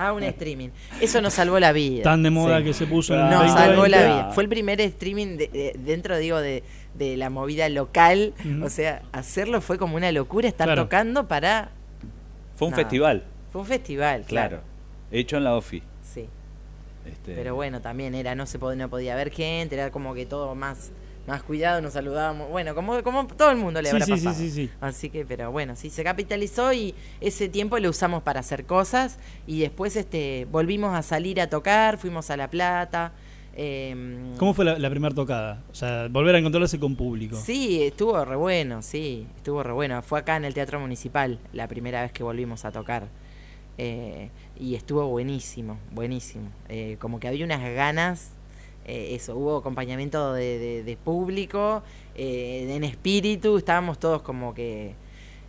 Ah, 0.00 0.12
un 0.12 0.22
streaming. 0.22 0.68
Eso 1.00 1.20
nos 1.20 1.34
salvó 1.34 1.58
la 1.58 1.72
vida. 1.72 2.04
Tan 2.04 2.22
de 2.22 2.30
moda 2.30 2.58
Sí. 2.58 2.64
que 2.64 2.72
se 2.72 2.86
puso 2.86 3.14
en 3.14 3.20
Nos 3.28 3.30
2020. 3.42 3.66
salvó 3.66 3.86
la 3.88 3.98
vida. 4.06 4.30
Fue 4.32 4.44
el 4.44 4.48
primer 4.48 4.80
streaming 4.80 5.36
de- 5.36 5.48
de- 5.48 5.76
dentro, 5.76 6.16
digo, 6.18 6.38
de, 6.40 6.62
de 6.94 7.16
la 7.16 7.30
movida 7.30 7.68
local. 7.68 8.32
O 8.62 8.70
sea, 8.70 9.02
hacerlo 9.12 9.60
fue 9.60 9.76
como 9.76 9.96
una 9.96 10.10
locura 10.12 10.46
estar 10.48 10.66
Claro. 10.68 10.84
tocando 10.84 11.26
para. 11.28 11.70
Fue 12.56 12.68
un 12.68 12.74
festival, 12.74 13.24
Fue 13.52 13.60
un 13.60 13.66
festival, 13.66 14.24
claro. 14.26 14.48
claro. 14.58 14.62
Hecho 15.10 15.36
en 15.36 15.44
la 15.44 15.56
OFI. 15.56 15.82
Sí. 16.02 16.28
Este, 17.06 17.34
Pero 17.34 17.54
bueno, 17.54 17.80
también 17.80 18.14
era, 18.14 18.34
no 18.34 18.46
se 18.46 18.58
podía, 18.58 18.76
no 18.84 18.88
podía 18.90 19.14
ver 19.16 19.30
gente, 19.30 19.74
era 19.74 19.90
como 19.90 20.12
que 20.14 20.26
todo 20.26 20.54
más, 20.54 20.90
más 21.28 21.42
cuidado, 21.44 21.80
nos 21.80 21.92
saludábamos. 21.92 22.48
Bueno, 22.50 22.74
como, 22.74 23.00
como 23.04 23.26
todo 23.28 23.50
el 23.50 23.56
mundo 23.58 23.80
le 23.80 23.88
Sí, 23.90 23.94
habrá 23.94 24.06
sí, 24.06 24.12
pasado. 24.12 24.34
sí, 24.34 24.50
sí. 24.50 24.70
Así 24.80 25.10
que, 25.10 25.24
pero 25.24 25.52
bueno, 25.52 25.76
sí, 25.76 25.90
se 25.90 26.02
capitalizó 26.02 26.72
y 26.72 26.94
ese 27.20 27.48
tiempo 27.48 27.78
lo 27.78 27.90
usamos 27.90 28.22
para 28.24 28.40
hacer 28.40 28.64
cosas 28.64 29.18
y 29.46 29.60
después 29.60 29.94
este 29.96 30.46
volvimos 30.50 30.94
a 30.96 31.02
salir 31.02 31.40
a 31.40 31.48
tocar, 31.48 31.98
fuimos 31.98 32.30
a 32.30 32.36
La 32.36 32.48
Plata. 32.50 33.12
em, 33.54 34.36
¿Cómo 34.36 34.54
fue 34.54 34.64
la, 34.64 34.78
la 34.78 34.88
primera 34.90 35.14
tocada? 35.14 35.62
O 35.70 35.74
sea, 35.74 36.08
volver 36.08 36.34
a 36.34 36.38
encontrarse 36.38 36.78
con 36.80 36.96
público. 36.96 37.36
Sí, 37.36 37.82
estuvo 37.82 38.24
re 38.24 38.36
bueno, 38.36 38.82
sí, 38.82 39.26
estuvo 39.36 39.62
re 39.62 39.72
bueno. 39.72 40.00
Fue 40.02 40.18
acá 40.20 40.36
en 40.36 40.44
el 40.44 40.54
Teatro 40.54 40.80
Municipal 40.80 41.38
la 41.52 41.68
primera 41.68 42.02
vez 42.02 42.12
que 42.12 42.22
volvimos 42.22 42.64
a 42.64 42.72
tocar. 42.72 43.08
Eh, 43.80 44.30
y 44.58 44.74
estuvo 44.74 45.06
buenísimo, 45.06 45.78
buenísimo. 45.92 46.48
Eh, 46.68 46.96
como 46.98 47.20
que 47.20 47.28
había 47.28 47.44
unas 47.44 47.60
ganas, 47.74 48.30
eh, 48.88 49.14
eso, 49.14 49.36
hubo 49.36 49.58
acompañamiento 49.58 50.32
de, 50.32 50.58
de- 50.58 50.82
de 50.82 50.96
público, 50.96 51.82
eh, 52.16 52.66
en 52.74 52.82
espíritu, 52.84 53.56
estábamos 53.58 53.98
todos 53.98 54.22
como 54.22 54.54
que, 54.54 54.94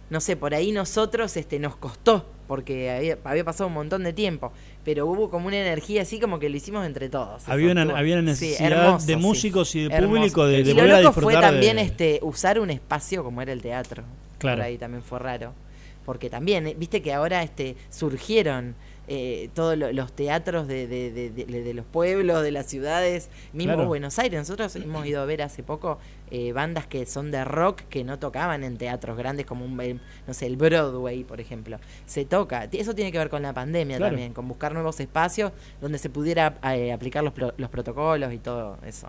no 0.10 0.20
sé, 0.22 0.36
por 0.36 0.54
ahí 0.54 0.72
nosotros 0.72 1.36
este, 1.38 1.58
nos 1.60 1.76
costó, 1.78 2.26
porque 2.48 2.92
había, 2.92 3.18
había 3.24 3.44
pasado 3.44 3.68
un 3.68 3.74
montón 3.74 4.04
de 4.04 4.12
tiempo, 4.14 4.52
pero 4.84 5.06
hubo 5.06 5.30
como 5.30 5.48
una 5.48 5.58
energía 5.58 6.02
así 6.02 6.20
como 6.20 6.40
que 6.40 6.50
lo 6.50 6.58
hicimos 6.58 6.86
entre 6.86 7.08
todos. 7.10 7.48
Había 7.48 7.72
una, 7.72 7.84
había 7.98 8.20
una 8.20 8.36
sí, 8.36 8.48
necesidad 8.48 8.72
hermoso, 8.86 9.06
de 9.08 9.14
sí. 9.14 9.20
músicos 9.20 9.76
y 9.76 9.88
de 9.88 9.96
Hermoso. 9.96 10.16
público 10.16 10.46
de, 10.48 10.64
de 10.64 10.72
y 10.72 10.74
lo 10.74 10.82
volver 10.82 10.96
a 10.96 11.02
loco 11.02 11.22
fue 11.22 11.34
también 11.34 11.76
de- 11.78 11.84
este 11.84 12.20
usar 12.24 12.60
un 12.60 12.70
espacio 12.72 13.24
como 13.24 13.42
era 13.42 13.54
el 13.54 13.62
teatro. 13.62 14.04
Claro. 14.40 14.58
Por 14.58 14.66
ahí 14.66 14.78
también 14.78 15.04
fue 15.04 15.20
raro. 15.20 15.54
Porque 16.06 16.30
también, 16.30 16.66
eh, 16.66 16.76
viste 16.76 17.02
que 17.04 17.14
ahora 17.14 17.44
este 17.44 17.76
surgieron 17.92 18.74
eh, 19.12 19.50
todos 19.56 19.76
lo- 19.76 19.92
los 19.92 20.14
teatros 20.14 20.68
de, 20.68 20.86
de- 20.88 21.12
de- 21.12 21.74
los 21.74 21.86
pueblos, 21.86 22.44
de 22.44 22.52
las 22.52 22.68
ciudades, 22.68 23.30
mismo 23.54 23.74
Claro. 23.74 23.88
Buenos 23.90 24.20
Aires. 24.20 24.40
Nosotros 24.40 24.76
hemos 24.76 25.06
ido 25.06 25.20
a 25.22 25.26
ver 25.26 25.42
hace 25.42 25.64
poco 25.64 25.98
eh, 26.32 26.54
bandas 26.54 26.86
que 26.86 27.06
son 27.08 27.32
de 27.32 27.44
rock 27.44 27.82
que 27.90 28.04
no 28.04 28.20
tocaban 28.20 28.64
en 28.64 28.78
teatros 28.78 29.18
grandes 29.18 29.48
como 29.48 29.66
un, 29.66 29.76
no 30.28 30.34
sé, 30.34 30.46
el 30.46 30.58
Broadway, 30.58 31.24
por 31.24 31.42
ejemplo. 31.42 31.80
Se 32.06 32.24
toca. 32.24 32.66
Eso 32.72 32.94
tiene 32.94 33.12
que 33.12 33.18
ver 33.18 33.30
con 33.32 33.42
la 33.42 33.52
pandemia 33.54 33.98
Claro. 33.98 34.12
también, 34.12 34.34
con 34.34 34.48
buscar 34.48 34.74
nuevos 34.74 35.00
espacios 35.00 35.52
donde 35.82 35.98
se 35.98 36.10
pudiera 36.12 36.60
eh, 36.74 36.92
aplicar 36.94 37.24
los, 37.24 37.34
los 37.58 37.70
protocolos 37.72 38.32
y 38.32 38.38
todo 38.38 38.78
eso. 38.86 39.08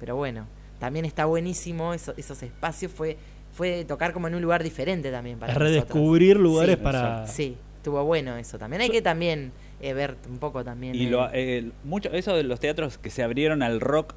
Pero 0.00 0.16
bueno, 0.16 0.46
también 0.80 1.04
está 1.04 1.26
buenísimo 1.26 1.94
eso- 1.94 2.14
esos 2.16 2.42
espacios. 2.42 2.90
Fue 2.92 3.16
fue 3.50 3.84
tocar 3.84 4.12
como 4.12 4.28
en 4.28 4.34
un 4.36 4.42
lugar 4.42 4.62
diferente 4.62 5.10
también 5.10 5.38
para 5.38 5.52
nosotros. 5.54 5.72
redescubrir 5.72 6.36
lugares 6.36 6.76
Sí, 6.76 6.82
para... 6.84 7.26
Sí, 7.26 7.56
estuvo 7.88 8.04
bueno 8.04 8.36
eso 8.36 8.58
también. 8.58 8.82
Hay 8.82 8.90
que 8.90 9.00
también 9.02 9.50
eh, 9.80 9.94
ver 9.94 10.16
un 10.28 10.38
poco 10.38 10.62
también. 10.62 10.94
Y 10.94 11.06
eh, 11.06 11.10
lo, 11.10 11.28
eh, 11.32 11.70
mucho, 11.84 12.10
eso 12.12 12.36
de 12.36 12.42
los 12.44 12.60
teatros 12.60 12.98
que 12.98 13.08
se 13.10 13.22
abrieron 13.22 13.62
al 13.62 13.80
rock 13.80 14.14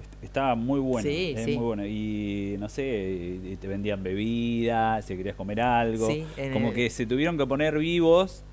est- 0.00 0.24
estaba 0.24 0.54
muy 0.54 0.78
bueno. 0.78 1.08
Sí, 1.08 1.34
eh, 1.36 1.42
sí. 1.44 1.56
muy 1.56 1.64
bueno. 1.64 1.84
Y 1.86 2.56
no 2.60 2.68
sé, 2.68 3.38
y 3.44 3.56
te 3.56 3.66
vendían 3.66 4.02
bebidas, 4.04 5.04
si 5.04 5.16
querías 5.16 5.34
comer 5.34 5.60
algo. 5.60 6.06
Sí, 6.08 6.24
como 6.52 6.68
el- 6.68 6.74
que 6.74 6.90
se 6.90 7.06
tuvieron 7.06 7.36
que 7.36 7.44
poner 7.46 7.76
vivos 7.78 8.44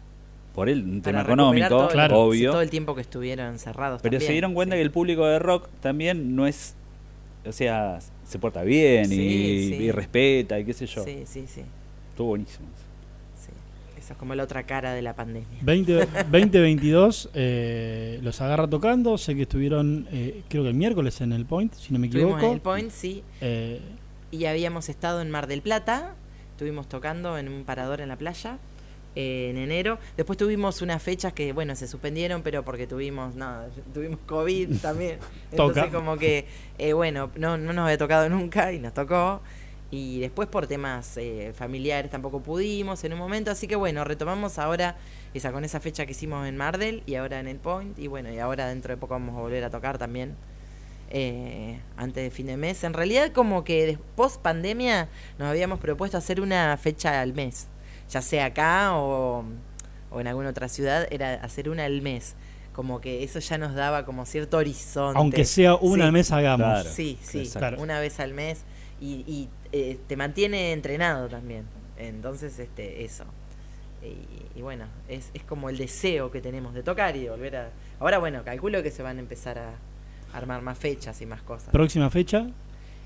por 0.55 0.67
el 0.67 1.01
tema 1.03 1.21
económico, 1.21 1.67
todo, 1.69 1.87
el- 1.87 1.93
Claro. 1.93 2.19
obvio. 2.21 2.51
todo 2.51 2.61
el 2.61 2.71
tiempo 2.71 2.95
que 2.95 3.01
estuvieron 3.01 3.59
cerrados. 3.59 4.01
Pero 4.01 4.19
se 4.19 4.31
dieron 4.31 4.55
cuenta 4.55 4.75
que 4.75 4.81
el 4.81 4.91
público 4.91 5.25
de 5.27 5.37
rock 5.37 5.69
también 5.79 6.35
no 6.35 6.47
es. 6.47 6.75
O 7.45 7.51
sea, 7.51 7.99
se 8.25 8.39
porta 8.39 8.63
bien 8.63 9.11
y, 9.13 9.15
y 9.15 9.91
respeta 9.91 10.59
y 10.59 10.65
qué 10.65 10.73
sé 10.73 10.87
yo. 10.87 11.03
Sí, 11.05 11.21
sí, 11.25 11.45
sí, 11.47 11.61
Estuvo 12.09 12.29
buenísimo. 12.29 12.67
Es 14.13 14.19
como 14.19 14.35
la 14.35 14.43
otra 14.43 14.63
cara 14.65 14.93
de 14.93 15.01
la 15.01 15.15
pandemia. 15.15 15.57
20, 15.61 15.93
2022 16.31 17.29
eh, 17.33 18.19
los 18.21 18.39
agarra 18.41 18.67
tocando. 18.67 19.17
Sé 19.17 19.35
que 19.35 19.43
estuvieron, 19.43 20.07
eh, 20.11 20.43
creo 20.49 20.63
que 20.63 20.69
el 20.69 20.75
miércoles 20.75 21.21
en 21.21 21.31
el 21.33 21.45
Point, 21.45 21.73
si 21.73 21.93
no 21.93 21.99
me 21.99 22.07
Estuvimos 22.07 22.33
equivoco. 22.33 22.47
en 22.47 22.53
el 22.55 22.61
Point, 22.61 22.91
sí. 22.91 23.23
Eh, 23.41 23.81
Y 24.31 24.45
habíamos 24.45 24.89
estado 24.89 25.21
en 25.21 25.29
Mar 25.29 25.47
del 25.47 25.61
Plata. 25.61 26.15
Estuvimos 26.51 26.87
tocando 26.89 27.37
en 27.37 27.47
un 27.47 27.63
parador 27.63 28.01
en 28.01 28.09
la 28.09 28.17
playa. 28.17 28.57
eh, 29.15 29.49
en 29.49 29.57
enero. 29.57 29.97
Después 30.15 30.37
tuvimos 30.37 30.81
unas 30.83 31.01
fechas 31.01 31.33
que, 31.33 31.51
bueno, 31.51 31.75
se 31.75 31.87
suspendieron, 31.87 32.43
pero 32.43 32.63
porque 32.63 32.85
tuvimos, 32.85 33.33
nada, 33.35 33.67
tuvimos 33.91 34.19
COVID 34.27 34.77
también. 34.81 35.17
Entonces, 35.51 35.85
Toca. 35.85 35.97
como 35.97 36.15
que, 36.17 36.45
eh, 36.77 36.93
bueno, 36.93 37.31
no, 37.35 37.57
no 37.57 37.73
nos 37.73 37.85
había 37.85 37.97
tocado 37.97 38.29
nunca 38.29 38.71
y 38.71 38.79
nos 38.79 38.93
tocó. 38.93 39.41
Y 39.91 40.19
después 40.19 40.47
por 40.47 40.67
temas 40.67 41.17
eh, 41.17 41.51
familiares 41.55 42.11
tampoco 42.11 42.41
pudimos 42.41 43.03
en 43.03 43.13
un 43.13 43.19
momento. 43.19 43.49
Así 43.49 43.67
que, 43.67 43.75
bueno, 43.75 44.03
retomamos 44.03 44.59
ahora 44.59 44.97
esa 45.33 45.51
con 45.51 45.63
esa 45.65 45.79
fecha 45.79 46.05
que 46.05 46.11
hicimos 46.11 46.47
en 46.47 46.57
Mardel 46.57 47.01
y 47.07 47.15
ahora 47.15 47.39
en 47.39 47.47
el 47.47 47.57
Point. 47.57 47.97
Y 47.97 48.07
bueno, 48.07 48.31
y 48.31 48.37
ahora 48.37 48.67
dentro 48.67 48.93
de 48.93 48.97
poco 48.97 49.15
vamos 49.15 49.35
a 49.35 49.41
volver 49.41 49.63
a 49.63 49.69
tocar 49.69 49.97
también. 49.97 50.35
eh, 51.11 51.79
antes 51.97 52.23
de 52.23 52.29
fin 52.29 52.45
de 52.45 52.55
mes. 52.55 52.83
En 52.83 52.93
realidad, 52.93 53.31
como 53.33 53.63
que 53.63 53.97
post 54.15 54.39
pandemia 54.41 55.09
nos 55.39 55.47
habíamos 55.49 55.79
propuesto 55.79 56.17
hacer 56.19 56.39
una 56.39 56.77
fecha 56.77 57.19
al 57.21 57.33
mes, 57.33 57.67
ya 58.11 58.21
sea 58.21 58.45
acá 58.45 58.91
o, 58.95 59.43
o 60.11 60.21
en 60.21 60.27
alguna 60.27 60.49
otra 60.49 60.69
ciudad, 60.69 61.07
era 61.09 61.33
hacer 61.35 61.67
una 61.67 61.85
al 61.85 62.03
mes. 62.03 62.35
Como 62.73 63.01
que 63.01 63.23
eso 63.23 63.39
ya 63.39 63.57
nos 63.57 63.73
daba 63.73 64.05
como 64.05 64.23
cierto 64.27 64.57
horizonte. 64.57 65.17
aunque 65.17 65.45
sea 65.45 65.73
una 65.75 66.03
Sí. 66.03 66.07
al 66.07 66.11
mes, 66.11 66.31
hagamos. 66.31 66.67
Claro. 66.67 66.89
Sí, 66.91 67.17
sí. 67.23 67.49
Claro. 67.57 67.81
una 67.81 67.99
vez 67.99 68.19
al 68.19 68.33
mes 68.35 68.59
y, 69.01 69.23
y, 69.27 69.49
eh, 69.71 69.97
te 70.07 70.15
mantiene 70.15 70.71
entrenado 70.73 71.27
también. 71.27 71.65
Entonces, 71.97 72.57
este, 72.59 73.03
eso. 73.03 73.25
Y, 74.03 74.59
y 74.59 74.61
bueno, 74.61 74.85
es, 75.07 75.29
es 75.33 75.43
como 75.43 75.69
el 75.69 75.77
deseo 75.77 76.31
que 76.31 76.41
tenemos 76.41 76.73
de 76.73 76.83
tocar 76.83 77.15
y 77.15 77.23
de 77.23 77.29
volver 77.29 77.55
a... 77.57 77.69
Ahora, 77.99 78.17
bueno, 78.19 78.43
calculo 78.43 78.81
que 78.81 78.91
se 78.91 79.03
van 79.03 79.17
a 79.17 79.19
empezar 79.19 79.59
a 79.59 79.73
armar 80.33 80.61
más 80.61 80.77
fechas 80.77 81.21
y 81.21 81.25
más 81.25 81.41
cosas. 81.41 81.69
Próxima 81.69 82.09
fecha, 82.09 82.47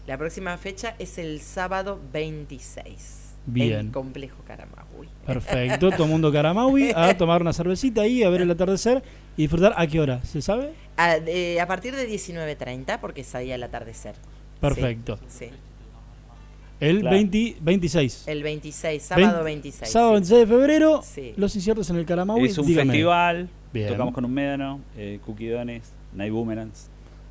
La 0.06 0.18
próxima 0.18 0.58
fecha 0.58 0.96
es 1.00 1.18
el 1.18 1.40
sábado 1.42 2.00
26. 2.12 3.22
Bien. 3.46 3.80
En 3.80 3.92
Complejo 3.92 4.38
Caramagüey. 4.46 5.10
perfecto. 5.26 5.90
Todo 5.98 6.08
mundo 6.08 6.32
Caramaui 6.32 6.92
a 6.96 7.18
tomar 7.18 7.42
una 7.42 7.52
cervecita 7.54 8.02
ahí, 8.02 8.24
a 8.24 8.30
ver 8.30 8.42
el 8.42 8.52
atardecer 8.52 9.04
y 9.36 9.44
disfrutar. 9.44 9.74
¿A 9.76 9.88
qué 9.88 10.00
hora? 10.00 10.24
¿Se 10.24 10.42
sabe? 10.42 10.74
A, 10.96 11.16
a 11.62 11.68
partir 11.68 11.96
de 11.96 12.08
19.30, 12.10 13.00
porque 13.00 13.22
es 13.22 13.36
ahí 13.36 13.52
al 13.52 13.64
atardecer. 13.64 14.16
Perfecto. 14.62 15.18
Sí, 15.28 15.48
sí. 15.48 15.52
El 16.80 17.00
Claro. 17.02 17.16
20 17.16 17.56
26. 17.62 18.24
El 18.28 18.44
26, 18.44 19.02
sábado 19.04 19.44
26. 19.44 19.90
Sábado 19.92 20.12
sí. 20.12 20.14
26 20.16 20.40
de 20.42 20.48
febrero, 20.48 21.02
Sí. 21.04 21.34
los 21.38 21.56
inciertos 21.56 21.90
en 21.90 21.96
el 21.98 22.06
Caramaui. 22.06 22.46
es 22.46 22.58
un 22.58 22.66
dígame. 22.68 22.92
festival, 22.92 23.50
Bien. 23.74 23.88
tocamos 23.90 24.14
con 24.14 24.26
un 24.26 24.34
médano, 24.34 24.82
eh, 24.98 25.20
Cookiedones, 25.26 25.92
Night 26.14 26.32
Boomerangs. 26.34 26.90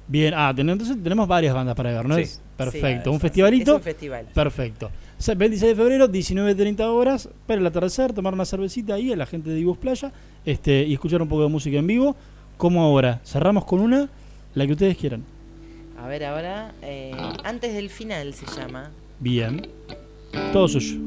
Bien, 0.08 0.32
ah, 0.36 0.52
ten- 0.54 0.68
entonces 0.68 0.96
tenemos 1.02 1.28
varias 1.28 1.54
bandas 1.54 1.74
para 1.74 1.92
ver, 1.92 2.06
¿no? 2.08 2.16
Sí. 2.16 2.22
Es 2.22 2.40
perfecto. 2.56 3.04
Sí, 3.04 3.08
un 3.10 3.16
es 3.16 3.22
festivalito. 3.22 3.76
un 3.76 3.82
festival. 3.82 4.26
Perfecto. 4.34 4.86
O 5.18 5.22
sea, 5.22 5.34
26 5.34 5.76
de 5.76 5.82
febrero, 5.82 6.08
19.30 6.08 6.88
horas, 6.90 7.28
para 7.46 7.60
el 7.60 7.66
atardecer, 7.66 8.12
tomar 8.12 8.34
una 8.34 8.44
cervecita 8.44 8.94
ahí 8.94 9.12
a 9.12 9.16
la 9.16 9.26
gente 9.26 9.50
de 9.50 9.60
Ibus 9.60 9.78
Playa 9.78 10.12
este, 10.44 10.82
y 10.84 10.94
escuchar 10.94 11.22
un 11.22 11.28
poco 11.28 11.42
de 11.42 11.48
música 11.48 11.78
en 11.78 11.86
vivo. 11.86 12.16
Como 12.56 12.82
ahora, 12.82 13.20
cerramos 13.24 13.64
con 13.64 13.80
una, 13.80 14.08
la 14.54 14.66
que 14.66 14.72
ustedes 14.72 14.96
quieran. 14.96 15.22
A 16.02 16.08
ver, 16.08 16.24
ahora, 16.24 16.74
eh, 16.82 17.12
antes 17.44 17.72
del 17.74 17.88
final 17.90 18.34
se 18.34 18.46
llama. 18.46 18.90
Bien. 19.22 19.62
Todo 20.52 20.66
suyo. 20.66 20.98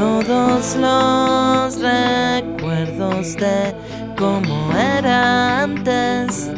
Todos 0.00 0.76
los 0.76 1.78
recuerdos 1.78 3.36
de 3.36 3.74
cómo 4.16 4.72
era 4.74 5.64
antes 5.64 6.50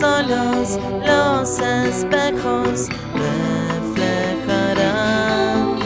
solos 0.00 0.78
los 1.06 1.58
espejos, 1.60 2.88
reflejarán 4.44 5.76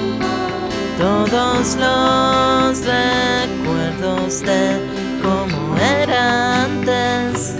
todos 0.98 1.76
los 1.76 2.80
recuerdos 2.86 4.40
de 4.42 4.80
cómo 5.22 5.76
era 5.76 6.64
antes. 6.64 7.54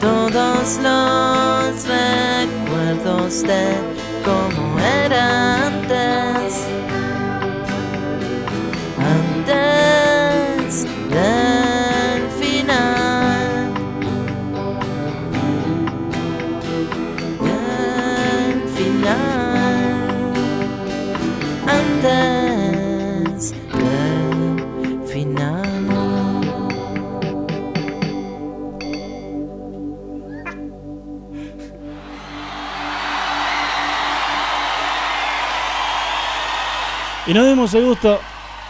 Todos 0.00 0.78
los 0.82 1.86
recuerdos 1.86 3.42
de 3.42 3.64
cómo 4.24 4.78
era 4.80 5.53
Y 37.26 37.32
nos 37.32 37.46
dimos 37.46 37.72
el 37.74 37.84
gusto, 37.86 38.18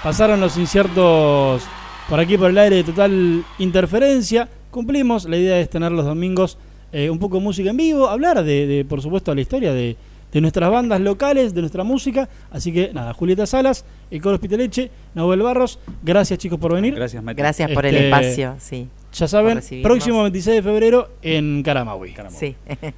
pasaron 0.03 0.41
los 0.41 0.57
inciertos 0.57 1.63
por 2.09 2.21
aquí 2.21 2.39
por 2.39 2.51
el 2.51 2.59
aire 2.59 2.77
de 2.77 2.85
total 2.85 3.45
interferencia. 3.59 4.49
Cumplimos, 4.71 5.25
la 5.29 5.37
idea 5.37 5.59
es 5.59 5.69
tener 5.69 5.91
los 5.93 6.05
domingos 6.05 6.57
eh, 6.93 7.11
un 7.11 7.19
poco 7.19 7.39
de 7.39 7.43
música 7.43 7.71
en 7.71 7.77
vivo, 7.77 8.09
hablar 8.09 8.45
de, 8.45 8.67
de, 8.67 8.85
por 8.85 9.03
supuesto, 9.03 9.35
la 9.35 9.41
historia 9.41 9.73
de, 9.73 9.97
de 10.33 10.41
nuestras 10.41 10.71
bandas 10.71 11.01
locales, 11.01 11.53
de 11.53 11.61
nuestra 11.63 11.83
música. 11.83 12.29
Así 12.53 12.73
que 12.73 12.93
nada, 12.93 13.13
Julieta 13.13 13.47
Salas, 13.47 13.85
el 14.11 14.23
Coro 14.23 14.37
Hospitaleche, 14.37 14.91
Nahuel 15.15 15.43
Barros, 15.43 15.81
gracias 16.03 16.39
chicos 16.39 16.59
por 16.61 16.75
venir. 16.75 16.95
Gracias, 16.95 17.23
Mati. 17.23 17.39
Gracias 17.39 17.71
por 17.73 17.87
el 17.87 17.95
Este, 17.97 18.07
espacio, 18.09 18.55
sí. 18.59 18.89
Ya 19.13 19.29
saben, 19.29 19.61
próximo 19.83 20.23
26 20.23 20.57
de 20.57 20.63
febrero 20.63 21.09
en 21.23 21.63
Caramaui. 21.63 22.15
Sí. 22.31 22.55